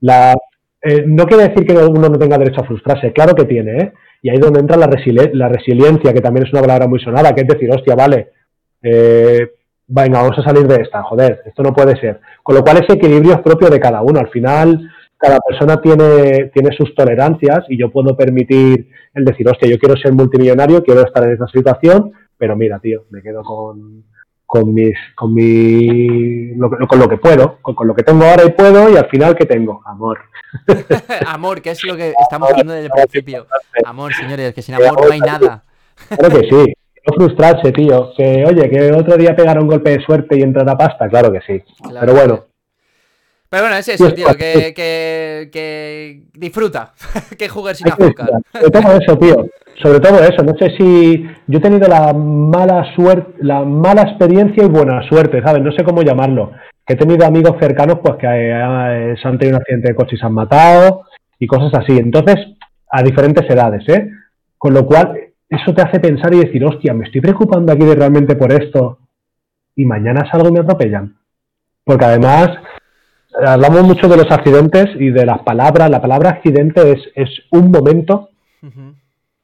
[0.00, 0.34] la,
[0.82, 3.92] eh, no quiere decir que uno no tenga derecho a frustrarse, claro que tiene, ¿eh?
[4.22, 7.34] Y ahí es donde entra la, la, resiliencia, que también es una palabra muy sonada,
[7.34, 8.28] que es decir, hostia, vale,
[8.82, 9.50] eh,
[9.90, 12.20] venga, vamos a salir de esta, joder, esto no puede ser.
[12.42, 14.20] Con lo cual ese equilibrio es propio de cada uno.
[14.20, 19.68] Al final, cada persona tiene, tiene sus tolerancias y yo puedo permitir el decir, hostia,
[19.68, 24.04] yo quiero ser multimillonario, quiero estar en esa situación, pero mira, tío, me quedo con
[24.50, 28.90] con mis, con mi, con lo que puedo, con, lo que tengo ahora y puedo,
[28.90, 29.80] y al final, ¿qué tengo?
[29.86, 30.18] Amor.
[31.28, 33.46] amor, que es lo que estamos hablando desde el principio.
[33.84, 35.62] Amor, señores, que sin amor no hay nada.
[36.08, 36.72] Claro que sí.
[37.06, 38.12] No frustrarse, tío.
[38.16, 41.32] Que, oye, que otro día pegar un golpe de suerte y entrar a pasta, claro
[41.32, 41.62] que sí.
[41.98, 42.44] Pero bueno.
[43.48, 46.92] Pero bueno, es eso, tío, que, que, que disfruta,
[47.38, 48.28] que jugar sin azúcar.
[48.52, 49.46] Sobre todo eso, tío.
[49.82, 50.42] Sobre todo eso.
[50.44, 55.42] No sé si yo he tenido la mala suerte, la mala experiencia y buena suerte,
[55.42, 55.62] ¿sabes?
[55.62, 56.52] No sé cómo llamarlo.
[56.86, 60.18] he tenido amigos cercanos, pues que eh, se han tenido un accidente de coche y
[60.18, 61.06] se han matado
[61.38, 61.98] y cosas así.
[61.98, 62.36] Entonces,
[62.88, 64.10] a diferentes edades, ¿eh?
[64.58, 67.96] Con lo cual, eso te hace pensar y decir, hostia, me estoy preocupando aquí de
[67.96, 68.98] realmente por esto
[69.74, 71.16] y mañana salgo y me atropellan.
[71.84, 72.50] Porque además,
[73.44, 75.90] hablamos mucho de los accidentes y de las palabras.
[75.90, 78.30] La palabra accidente es, es un momento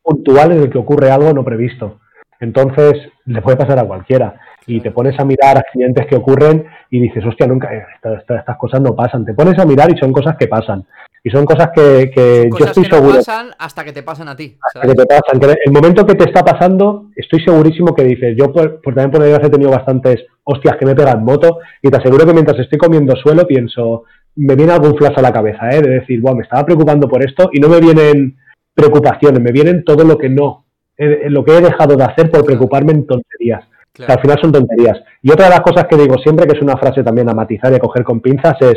[0.03, 1.99] puntual en el que ocurre algo no previsto.
[2.39, 2.95] Entonces,
[3.25, 4.41] le puede pasar a cualquiera.
[4.67, 7.85] Y te pones a mirar accidentes que ocurren y dices, hostia, nunca, eh,
[8.19, 9.25] estas, cosas no pasan.
[9.25, 10.85] Te pones a mirar y son cosas que pasan.
[11.27, 13.15] Y son cosas que, yo estoy seguro.
[13.15, 14.57] No pasan hasta que te pasan a ti.
[14.63, 15.59] Hasta que te pasan.
[15.65, 19.51] el momento que te está pasando, estoy segurísimo que dices, yo por, también por he
[19.51, 23.45] tenido bastantes hostias que me pegan moto y te aseguro que mientras estoy comiendo suelo
[23.45, 24.05] pienso,
[24.37, 25.83] me viene algún flash a la cabeza, ¿eh?
[25.83, 28.37] de decir, wow, me estaba preocupando por esto y no me vienen
[28.73, 30.67] preocupaciones, me vienen todo lo que no,
[30.97, 33.65] lo que he dejado de hacer por preocuparme en tonterías.
[33.93, 35.03] Que al final son tonterías.
[35.23, 37.73] Y otra de las cosas que digo siempre, que es una frase también a matizar
[37.73, 38.77] y a coger con pinzas, es,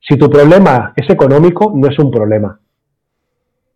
[0.00, 2.58] si tu problema es económico, no es un problema.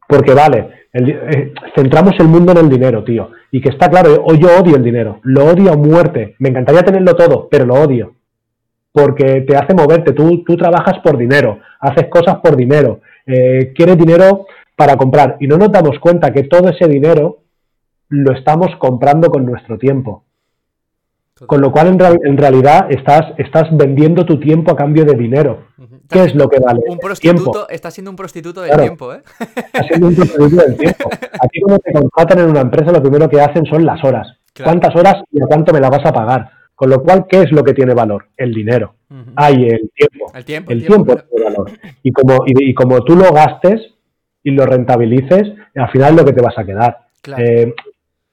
[0.08, 3.30] Porque vale, eh, centramos el mundo en el dinero, tío.
[3.50, 6.36] Y que está claro, yo odio el dinero, lo odio a muerte.
[6.38, 8.14] Me encantaría tenerlo todo, pero lo odio.
[8.92, 13.96] Porque te hace moverte, tú, tú trabajas por dinero, haces cosas por dinero, eh, quieres
[13.96, 14.46] dinero
[14.76, 15.36] para comprar.
[15.40, 17.38] Y no nos damos cuenta que todo ese dinero
[18.08, 20.24] lo estamos comprando con nuestro tiempo.
[21.46, 25.64] Con lo cual, en, realidad, estás, estás vendiendo tu tiempo a cambio de dinero.
[26.08, 26.80] ¿Qué es lo que vale?
[26.86, 29.22] Un prostituto, está siendo un prostituto del tiempo, ¿eh?
[29.38, 31.10] Está siendo un prostituto del tiempo.
[31.40, 34.28] Aquí cuando te contratan en una empresa, lo primero que hacen son las horas.
[34.62, 36.50] ¿Cuántas horas y a cuánto me la vas a pagar?
[36.74, 38.26] Con lo cual, ¿qué es lo que tiene valor?
[38.36, 38.94] El dinero.
[39.36, 40.32] Hay el tiempo.
[40.34, 40.72] El tiempo.
[40.72, 41.70] El tiempo, tiene valor.
[42.02, 43.80] Y como, y como tú lo gastes,
[44.42, 46.98] y lo rentabilices, al final es lo que te vas a quedar.
[47.38, 47.72] Eh,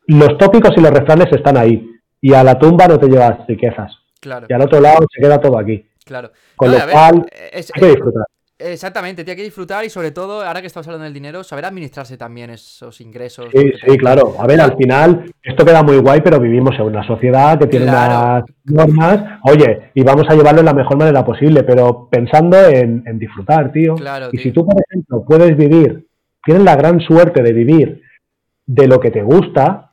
[0.07, 1.87] los tópicos y los refranes están ahí.
[2.21, 3.91] Y a la tumba no te llevas riquezas.
[4.47, 5.85] Y al otro lado se queda todo aquí.
[6.09, 6.31] Claro.
[6.55, 8.25] Con lo cual, hay que disfrutar.
[8.61, 12.17] Exactamente, tiene que disfrutar y sobre todo, ahora que estamos hablando del dinero, saber administrarse
[12.17, 13.47] también esos ingresos.
[13.53, 14.35] Sí, sí, claro.
[14.37, 17.85] A ver, al final, esto queda muy guay, pero vivimos en una sociedad que tiene
[17.85, 19.39] unas normas.
[19.43, 23.95] Oye, y vamos a llevarlo de la mejor manera posible, pero pensando en, disfrutar, tío.
[23.95, 26.07] Claro, y si tú, por ejemplo, puedes vivir,
[26.43, 28.01] tienes la gran suerte de vivir
[28.65, 29.91] de lo que te gusta,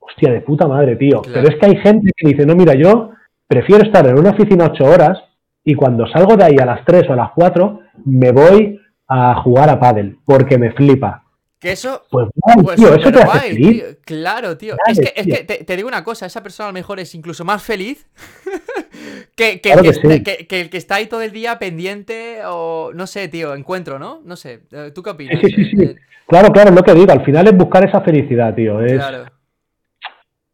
[0.00, 1.22] hostia, de puta madre, tío.
[1.22, 3.12] Pero es que hay gente que dice, no, mira, yo
[3.46, 5.22] prefiero estar en una oficina ocho horas
[5.64, 9.34] y cuando salgo de ahí a las tres o a las cuatro me voy a
[9.42, 11.22] jugar a pádel porque me flipa.
[11.58, 12.02] Que eso.
[12.10, 12.28] Pues,
[12.62, 13.84] pues tío, eso te hace feliz.
[14.04, 14.76] Claro, tío.
[14.86, 17.42] es que, es que te, digo una cosa, esa persona a lo mejor es incluso
[17.44, 18.06] más feliz
[19.36, 23.98] que, que, el que, está ahí todo el día pendiente o no sé, tío, encuentro,
[23.98, 24.20] ¿no?
[24.24, 24.64] No sé.
[24.72, 25.40] Eh, ¿Tú qué opinas?
[25.40, 25.82] Sí, sí, sí.
[25.82, 25.96] Eh,
[26.26, 27.10] claro, claro, lo que digo.
[27.10, 28.78] Al final es buscar esa felicidad, tío.
[28.80, 29.24] Claro.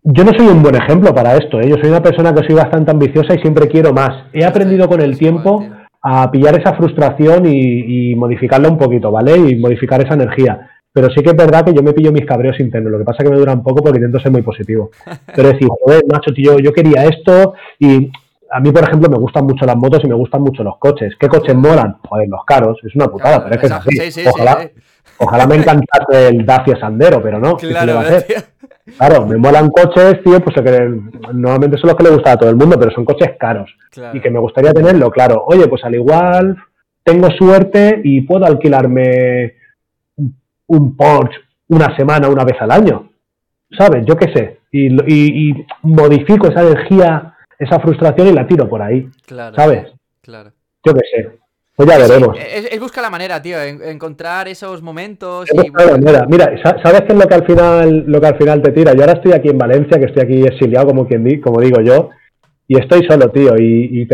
[0.03, 1.69] Yo no soy un buen ejemplo para esto, ¿eh?
[1.69, 4.25] yo soy una persona que soy bastante ambiciosa y siempre quiero más.
[4.33, 5.63] He aprendido con el tiempo
[6.03, 9.37] a pillar esa frustración y, modificarla un poquito, ¿vale?
[9.37, 10.71] Y modificar esa energía.
[10.93, 13.19] Pero sí que es verdad que yo me pillo mis cabreos internos, lo que pasa
[13.19, 14.91] es que me dura un poco porque intento ser muy positivo.
[15.37, 18.11] Pero decir, joder, macho, tío, yo quería esto y
[18.51, 21.15] a mí, por ejemplo, me gustan mucho las motos y me gustan mucho los coches.
[21.21, 21.99] ¿Qué coches molan?
[22.09, 23.73] Joder, los caros, es una putada, pero es que es
[24.13, 24.29] así.
[24.29, 24.71] ojalá,
[25.19, 27.57] ojalá me encantase el Dacia Sandero, pero no.
[27.57, 28.01] Claro,
[28.97, 31.01] Claro, me molan coches, tío, pues que
[31.33, 33.71] normalmente son los que le gusta a todo el mundo, pero son coches caros.
[34.13, 35.45] Y que me gustaría tenerlo, claro.
[35.47, 36.57] Oye, pues al igual
[37.03, 39.55] tengo suerte y puedo alquilarme
[40.67, 41.39] un Porsche
[41.69, 43.11] una semana, una vez al año.
[43.77, 44.05] ¿Sabes?
[44.07, 44.61] Yo qué sé.
[44.73, 49.09] Y, modifico esa energía, esa frustración y la tiro por ahí.
[49.27, 49.57] Claro.
[49.57, 49.93] ¿Sabes?
[50.21, 50.53] Claro.
[50.85, 51.40] Yo qué sé.
[51.85, 52.37] Pues ya veremos.
[52.39, 55.49] es, buscar la manera, tío, encontrar esos momentos.
[55.51, 55.71] Y...
[56.29, 58.93] Mira, ¿sabes qué es lo que al final, lo que al final te tira?
[58.93, 61.81] Yo ahora estoy aquí en Valencia, que estoy aquí exiliado, como quien di, como digo
[61.81, 62.11] yo,
[62.69, 64.07] y estoy solo, tío, y,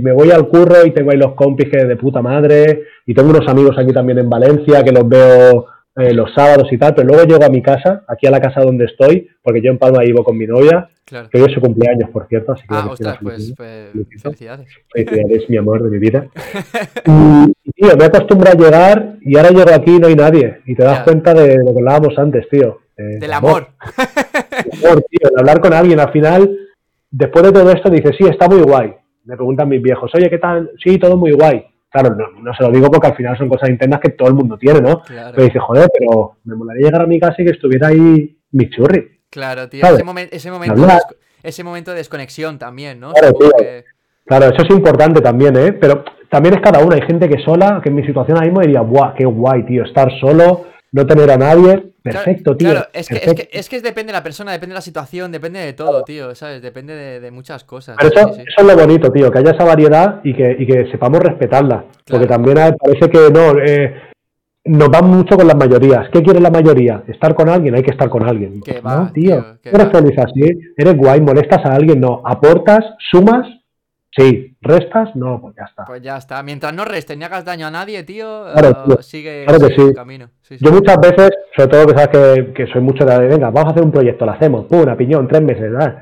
[0.00, 3.30] me voy al curro y tengo ahí los compis que de puta madre, y tengo
[3.30, 5.66] unos amigos aquí también en Valencia que los veo
[5.98, 8.60] eh, los sábados y tal, pero luego llego a mi casa, aquí a la casa
[8.60, 12.10] donde estoy, porque yo en Palma vivo con mi novia, que hoy es su cumpleaños,
[12.10, 12.52] por cierto.
[12.52, 14.68] Así que ah, ostras, pues, pues felicidades.
[14.92, 16.26] Felicidades, mi amor de mi vida.
[17.64, 20.60] y, tío, me he acostumbrado a llegar y ahora llego aquí y no hay nadie.
[20.66, 22.80] Y te das cuenta de lo que hablábamos antes, tío.
[22.96, 23.68] Del amor.
[23.96, 25.30] amor, tío.
[25.34, 25.98] De hablar con alguien.
[25.98, 26.58] Al final,
[27.10, 28.94] después de todo esto dice, sí, está muy guay.
[29.24, 30.70] Me preguntan mis viejos, oye, ¿qué tal?
[30.82, 31.64] Sí, todo muy guay.
[31.90, 34.58] Claro, no, se lo digo porque al final son cosas internas que todo el mundo
[34.58, 35.02] tiene, ¿no?
[35.06, 38.68] Pero dice, joder, pero me molaría llegar a mi casa y que estuviera ahí mi
[38.68, 39.20] churri.
[39.30, 40.34] Claro, tío, ese, momento,
[41.42, 43.12] ese momento de desconexión también, ¿no?
[43.12, 43.34] Claro,
[44.24, 45.72] claro, eso es importante también, ¿eh?
[45.72, 46.94] Pero también es cada uno.
[46.94, 49.84] Hay gente que sola, que en mi situación ahora mismo diría, ¡buah, qué guay, tío!
[49.84, 51.92] Estar solo, no tener a nadie.
[52.02, 52.70] Perfecto, tío.
[52.70, 55.72] Claro, es que, es, que, depende de la persona, depende de la situación, depende de
[55.74, 56.62] todo, tío, ¿sabes?
[56.62, 57.96] Depende de, muchas cosas.
[57.98, 60.90] Pero eso, eso, es lo bonito, tío, que haya esa variedad y que, y que
[60.90, 61.84] sepamos respetarla.
[62.06, 63.94] Porque también parece que no, eh,
[64.64, 66.08] nos va mucho con las mayorías.
[66.10, 67.02] ¿Qué quiere la mayoría?
[67.06, 68.60] Estar con alguien, hay que estar con alguien.
[68.82, 73.46] no, tío, eres feliz así, eres guay, molestas a alguien, no, aportas, sumas
[74.16, 75.84] Sí, restas, no, pues ya está.
[75.84, 76.42] Pues ya está.
[76.42, 80.28] Mientras no restes ni hagas daño a nadie, tío, eh, sigue, el camino.
[80.60, 83.84] Yo muchas veces, sobre todo que sabes que, soy mucho de, venga, vamos a hacer
[83.84, 85.98] un proyecto, lo hacemos, pum, una piñón, tres meses, ¿verdad?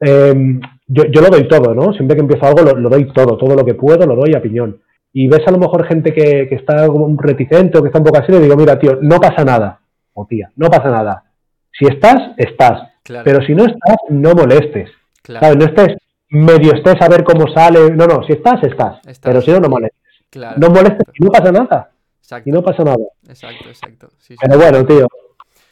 [0.00, 1.92] Em, yo, lo doy todo, ¿no?
[1.94, 4.80] Siempre que empiezo algo lo, doy todo, todo lo que puedo lo doy a piñón.
[5.12, 8.04] Y ves a lo mejor gente que, está como un reticente o que está un
[8.04, 9.80] poco así, y digo, mira, tío, no pasa nada.
[10.12, 11.24] O tía, no pasa nada.
[11.72, 12.88] Si estás, estás.
[13.24, 14.90] Pero si no estás, no molestes.
[15.22, 15.54] Claro.
[15.54, 15.96] No estés
[16.28, 17.90] medio estés a ver cómo sale.
[17.90, 19.00] No, no, si estás, estás.
[19.20, 20.00] pero si no, no molestes.
[20.56, 21.90] no molestes y no pasa nada.
[22.20, 22.48] Exacto.
[22.48, 23.04] Y no pasa nada.
[23.28, 24.08] Exacto, exacto.
[24.40, 25.06] pero bueno, tío.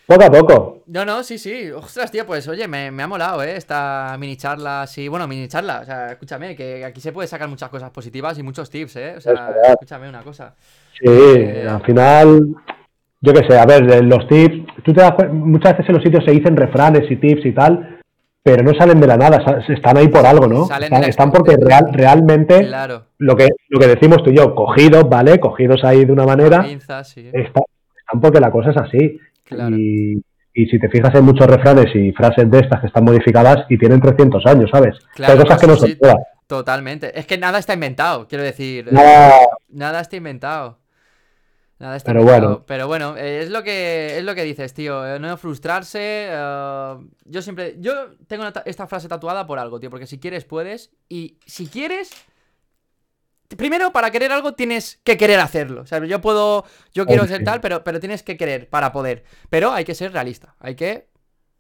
[0.07, 0.83] Poco a poco.
[0.87, 1.71] No, no, sí, sí.
[1.71, 3.57] Ostras, tío, pues oye, me, ha molado, ¿eh?
[3.57, 5.09] Esta mini charla, sí.
[5.09, 5.81] Bueno, mini charla.
[5.81, 9.15] O sea, escúchame, que aquí se puede sacar muchas cosas positivas y muchos tips, ¿eh?
[9.17, 10.55] O sea, escúchame una cosa.
[10.93, 12.55] Sí, eh, al final,
[13.21, 16.25] yo qué sé, a ver, los tips, tú te das muchas veces en los sitios
[16.25, 17.94] se dicen refranes y tips y tal,
[18.45, 20.69] pero no salen de la nada, están ahí por algo, ¿no?
[21.07, 22.69] Están, porque real, realmente
[23.17, 25.41] lo, que, lo que decimos tú y yo, cogidos, ¿vale?
[25.41, 29.19] Cogidos ahí de una manera, están porque la cosa es así.
[30.57, 33.79] Y, si te fijas en muchos refranes y frases de estas que están modificadas y
[33.79, 34.95] tienen 300 años, ¿sabes?
[35.19, 36.19] Hay cosas que no se puedan.
[36.47, 37.19] Totalmente.
[37.19, 38.93] Es que nada está inventado, quiero decir.
[38.93, 40.84] Nada está inventado.
[41.85, 42.65] Nada está pero bueno.
[42.67, 45.07] Pero bueno, eh, es lo que es lo que dices, tío.
[45.07, 46.29] Eh, no frustrarse.
[46.31, 47.77] Eh, yo siempre.
[47.79, 49.91] Yo tengo esta frase tatuada por algo, tío.
[49.91, 50.93] Porque si quieres, puedes.
[51.11, 52.11] Y si quieres.
[53.59, 55.83] Primero, para querer algo tienes que querer hacerlo.
[55.83, 56.65] O sea, yo puedo.
[56.95, 59.25] Yo quiero ser tal, pero, pero tienes que querer para poder.
[59.51, 60.55] Pero hay que ser realista.
[60.61, 61.09] Hay que.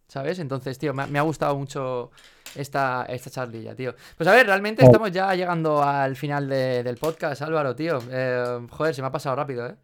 [0.09, 0.39] ¿Sabes?
[0.39, 2.13] Entonces, tío, me, ha gustado mucho
[2.55, 3.95] esta, esta charlilla, tío.
[4.17, 7.99] Pues a ver, realmente estamos ya llegando al final del podcast, Álvaro, tío.
[8.71, 9.75] joder, se me ha pasado rápido, ¿eh?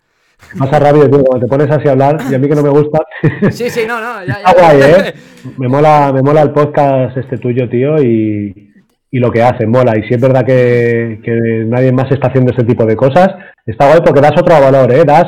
[0.58, 2.70] Pasa rápido, tío, cuando te pones así a hablar, y a mí que no me
[2.70, 2.98] gusta.
[3.50, 5.14] Sí, sí, no, no, ya, Está guay, ¿eh?
[5.58, 8.72] Me mola, me mola el podcast este tuyo, tío, y,
[9.10, 9.96] y lo que hace, mola.
[9.96, 13.28] Y si es verdad que, que, nadie más está haciendo ese tipo de cosas,
[13.64, 15.04] está guay porque das otro valor, ¿eh?
[15.04, 15.26] Das,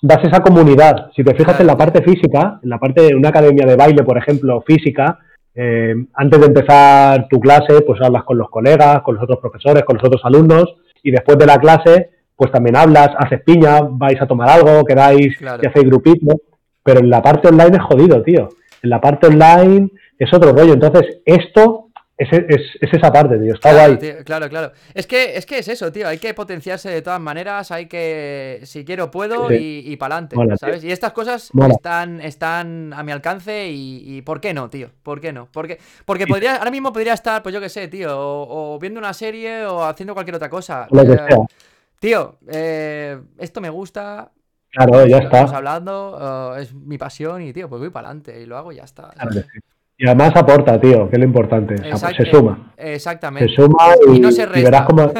[0.00, 1.10] das esa comunidad.
[1.14, 4.02] Si te fijas en la parte física, en la parte de una academia de baile,
[4.02, 5.18] por ejemplo, física,
[5.54, 9.84] eh, antes de empezar tu clase, pues hablas con los colegas, con los otros profesores,
[9.84, 14.20] con los otros alumnos, y después de la clase pues también hablas, haces piña, vais
[14.20, 16.40] a tomar algo, quedáis y hacéis grupito,
[16.82, 18.48] pero en la parte online es jodido, tío.
[18.82, 20.74] En la parte online es otro rollo.
[20.74, 22.28] Entonces, esto es,
[22.80, 23.54] esa parte, tío.
[23.54, 24.24] Está claro, guay.
[24.24, 24.72] claro, claro.
[24.92, 26.06] Es que, es que es eso, tío.
[26.06, 27.70] Hay que potenciarse de todas maneras.
[27.70, 30.84] Hay que, si quiero, puedo y, y para adelante, ¿sabes?
[30.84, 34.90] Y estas cosas están, están a mi alcance y, ¿por qué no, tío?
[35.02, 35.48] ¿Por qué no?
[35.52, 39.12] Porque, porque podría, ahora mismo podría estar, pues yo qué sé, tío, o, viendo una
[39.12, 40.86] serie o haciendo cualquier otra cosa.
[40.90, 41.28] Lo que sea
[42.04, 44.30] Tío, eh, esto me gusta.
[44.70, 45.38] Claro, ya está.
[45.38, 48.72] Estamos hablando, eh, es mi pasión y, tío, pues voy para adelante y lo hago
[48.72, 49.10] y ya está.
[49.96, 51.76] Y además aporta, tío, que es lo importante.
[51.78, 52.74] se suma.
[52.76, 53.48] Exactamente.
[53.48, 55.14] Se suma y, no se verás cómo,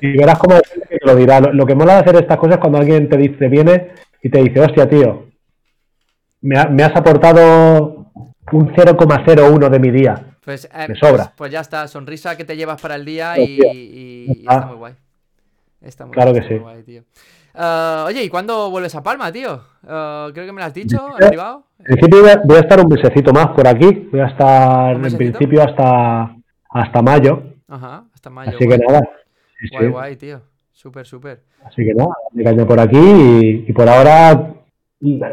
[0.00, 0.60] y verás cómo
[1.04, 1.40] lo dirá.
[1.40, 3.88] Lo, que mola de hacer estas cosas es cuando alguien te dice, viene
[4.22, 5.26] y te dice, hostia, tío,
[6.42, 8.12] me, has aportado
[8.52, 10.36] un 0,01 de mi día.
[10.44, 11.24] Pues, eh, me sobra.
[11.24, 14.76] Pues, pues, ya está, sonrisa que te llevas para el día y, y está muy
[14.76, 14.94] guay
[16.10, 17.00] claro que sí.
[17.54, 19.60] Ah, oye, ¿y cuándo vuelves a Palma, tío?
[19.86, 21.64] Ah, creo que me lo has dicho, en privado.
[21.78, 24.08] En principio voy a estar un mesecito más por aquí.
[24.10, 26.36] Voy a estar en principio hasta,
[26.70, 27.42] hasta mayo.
[27.68, 28.52] Ajá, hasta mayo.
[28.56, 29.00] Así que nada.
[29.72, 30.42] guay, guay, tío.
[30.72, 31.42] Súper, súper.
[31.64, 34.54] Así que nada, me por aquí y, por ahora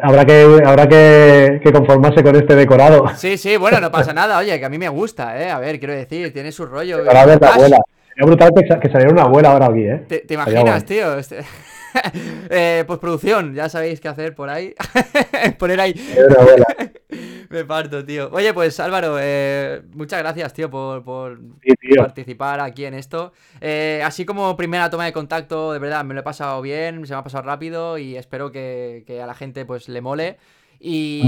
[0.02, 3.06] habrá que habrá que, conformarse con este decorado.
[3.16, 5.50] Sí, sí, bueno, no pasa nada, oye, que a mí me gusta, ¿eh?
[5.50, 7.02] A ver, quiero decir, tiene su rollo.
[7.02, 7.78] la abuela.
[8.18, 10.06] Sería brutal que, saliera una abuela ahora aquí, ¿eh?
[10.08, 11.20] ¿Te, imaginas, tío?
[11.20, 11.42] Este...
[12.50, 14.74] eh, postproducción, ya sabéis qué hacer por ahí.
[15.60, 15.94] Poner ahí.
[17.50, 18.30] Me parto, tío.
[18.32, 21.04] Oye, pues Álvaro, eh, muchas gracias, tío, por,
[21.96, 23.34] participar aquí en esto.
[23.62, 27.14] Eh, así como primera toma de contacto, de verdad, me lo he pasado bien, se
[27.14, 30.38] me ha pasado rápido y espero que, a la gente pues le mole.
[30.80, 31.22] Y,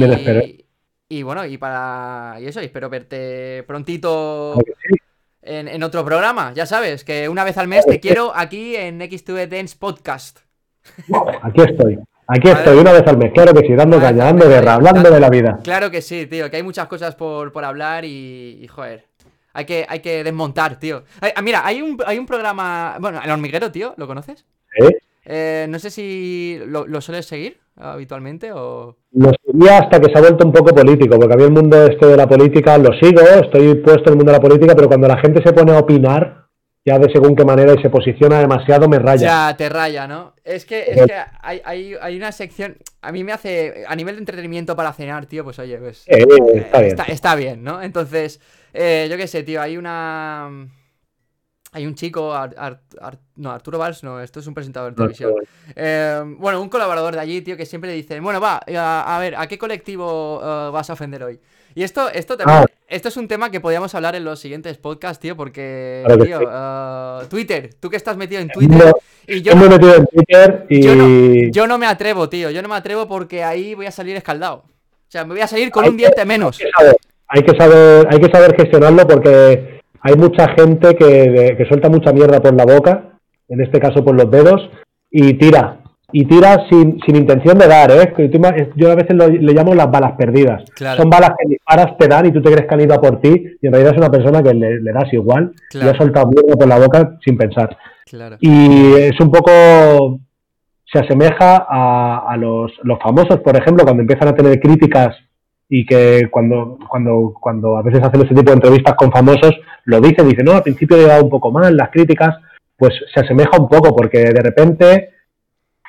[1.08, 2.38] Y bueno, y para.
[2.40, 5.09] Y eso, y espero verte prontito que sí.
[5.42, 6.54] En, en otro programa.
[6.54, 10.40] Ya sabes, que una vez al mes te quiero aquí en X2 Dance Podcast.
[11.42, 12.00] Aquí estoy.
[12.32, 15.20] Aquí estoy, una vez al mes, claro que sí, dando caña, dando guerra, hablando de
[15.20, 15.60] la vida.
[15.64, 19.08] Claro que sí, tío, que hay muchas cosas por, por hablar y, y, joder.
[19.54, 21.04] Hay que, hay que desmontar, tío.
[21.22, 22.98] Ay, ah, mira, hay un, hay un programa.
[23.00, 24.46] Bueno, El Hormiguero, tío, ¿lo conoces?
[24.80, 25.00] ¿eh?
[25.26, 28.96] Eh, no sé si lo, lo sueles seguir habitualmente o.
[29.12, 31.86] Lo seguía hasta que se ha vuelto un poco político, porque a mí el mundo
[31.86, 34.88] este de la política lo sigo, estoy puesto en el mundo de la política, pero
[34.88, 36.48] cuando la gente se pone a opinar,
[36.86, 39.28] ya de según qué manera y se posiciona demasiado, me raya.
[39.28, 40.34] Ya, te raya, ¿no?
[40.44, 42.78] Es que, es que hay, hay, hay una sección.
[43.02, 43.84] A mí me hace.
[43.88, 46.08] A nivel de entretenimiento para cenar, tío, pues oye, pues.
[46.08, 46.26] Eh,
[46.56, 46.88] está eh, bien.
[46.88, 47.82] Está, está bien, ¿no?
[47.82, 48.40] Entonces,
[48.74, 50.68] eh, yo qué sé, tío, hay una.
[51.72, 54.96] Hay un chico, Ar- Ar- Ar- no, Arturo Valls, no, esto es un presentador de
[54.96, 55.34] televisión.
[55.76, 59.20] Eh, bueno, un colaborador de allí, tío, que siempre dice, bueno, va, eh, a, a
[59.20, 61.40] ver, ¿a qué colectivo eh, vas a ofender hoy?
[61.76, 62.66] Y esto, esto también, Ah.
[62.88, 66.28] esto es un tema que podríamos hablar en los siguientes podcasts, tío, porque, Claro que
[66.28, 67.28] tío, sí.
[67.30, 68.92] Twitter, tú que estás metido en Twitter,
[69.28, 72.64] y yo no, metido en Twitter y yo no- yo no me atrevo, tío, yo
[72.64, 74.64] no me atrevo porque ahí voy a salir escaldado.
[74.66, 76.58] O sea, me voy a salir con Hay un que- diente menos.
[76.60, 76.98] hay que saber,
[77.28, 82.40] hay que saber, hay que saber gestionarlo porque hay mucha gente que, suelta mucha mierda
[82.42, 83.04] por la boca,
[83.48, 84.70] en este caso por los dedos,
[85.12, 85.78] y tira.
[86.12, 88.14] Y tira sin, sin intención de dar, ¿eh?
[88.76, 90.64] Yo a veces lo- le llamo las balas perdidas.
[90.76, 91.02] Claro.
[91.02, 93.22] Son balas que disparas, te dan y tú te crees que han ido a por
[93.22, 93.30] ti,
[93.62, 96.56] y en realidad es una persona que le, le das igual y ha soltado mierda
[96.58, 97.78] por la boca sin pensar.
[98.08, 98.38] Claro.
[98.40, 100.20] Y es un poco.
[100.92, 105.16] Se asemeja a, a los, los famosos, por ejemplo, cuando empiezan a tener críticas
[105.70, 109.52] y que cuando, cuando, cuando a veces hacen ese tipo de entrevistas con famosos,
[109.90, 112.38] lo dicen, dicen, no, al principio llegaba un poco mal las críticas,
[112.78, 115.10] pues se asemeja un poco, porque de repente,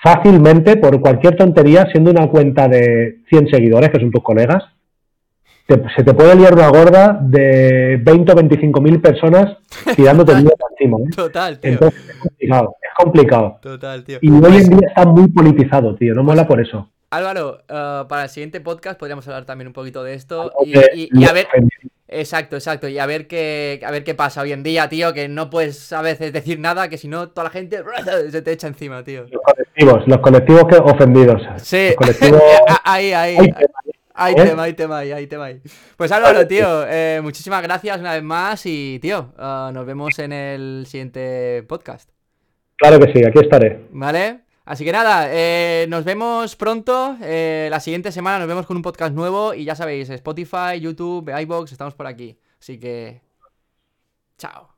[0.02, 4.62] fácilmente, por cualquier tontería, siendo una cuenta de 100 seguidores, que son tus colegas,
[5.66, 9.56] te- se te puede liar una gorda de 20 o 25 mil personas
[9.94, 10.98] tirándote mierda encima.
[10.98, 11.10] ¿eh?
[11.14, 11.70] Total, tío.
[11.72, 13.58] Entonces es complicado, es complicado.
[13.62, 14.18] Total, tío.
[14.20, 16.88] Y hoy en día está muy politizado, tío, no mola por eso.
[17.10, 21.08] Álvaro, eh, para el siguiente podcast podríamos hablar también un poquito de esto y, y-
[21.12, 21.46] y a ver,
[22.10, 25.28] exacto, exacto, y a ver qué, a ver qué pasa hoy en día, tío, que
[25.28, 27.82] no puedes a veces decir nada, que si no toda la gente
[28.30, 29.26] se te echa encima, tío.
[29.42, 31.42] colectivos, los colectivos que ofendidos.
[31.62, 32.42] Sí, Los colectivos...
[32.84, 33.48] ahí, ahí, Hay
[34.12, 34.44] hay ¿eh?
[34.44, 35.62] tema, hay tema ahí, tema ahí.
[35.96, 40.32] Pues Álvaro, tío, eh, muchísimas gracias una vez más y, tío, eh, nos vemos en
[40.32, 42.10] el siguiente podcast.
[42.76, 43.86] Claro que sí, aquí estaré.
[43.92, 44.40] ¿Vale?
[44.70, 47.16] Así que nada, eh, nos vemos pronto.
[47.22, 49.52] eh, la siguiente semana nos vemos con un podcast nuevo.
[49.52, 52.38] Y ya sabéis, Spotify, YouTube, iBox, estamos por aquí.
[52.60, 53.20] Así que.
[54.38, 54.69] Chao.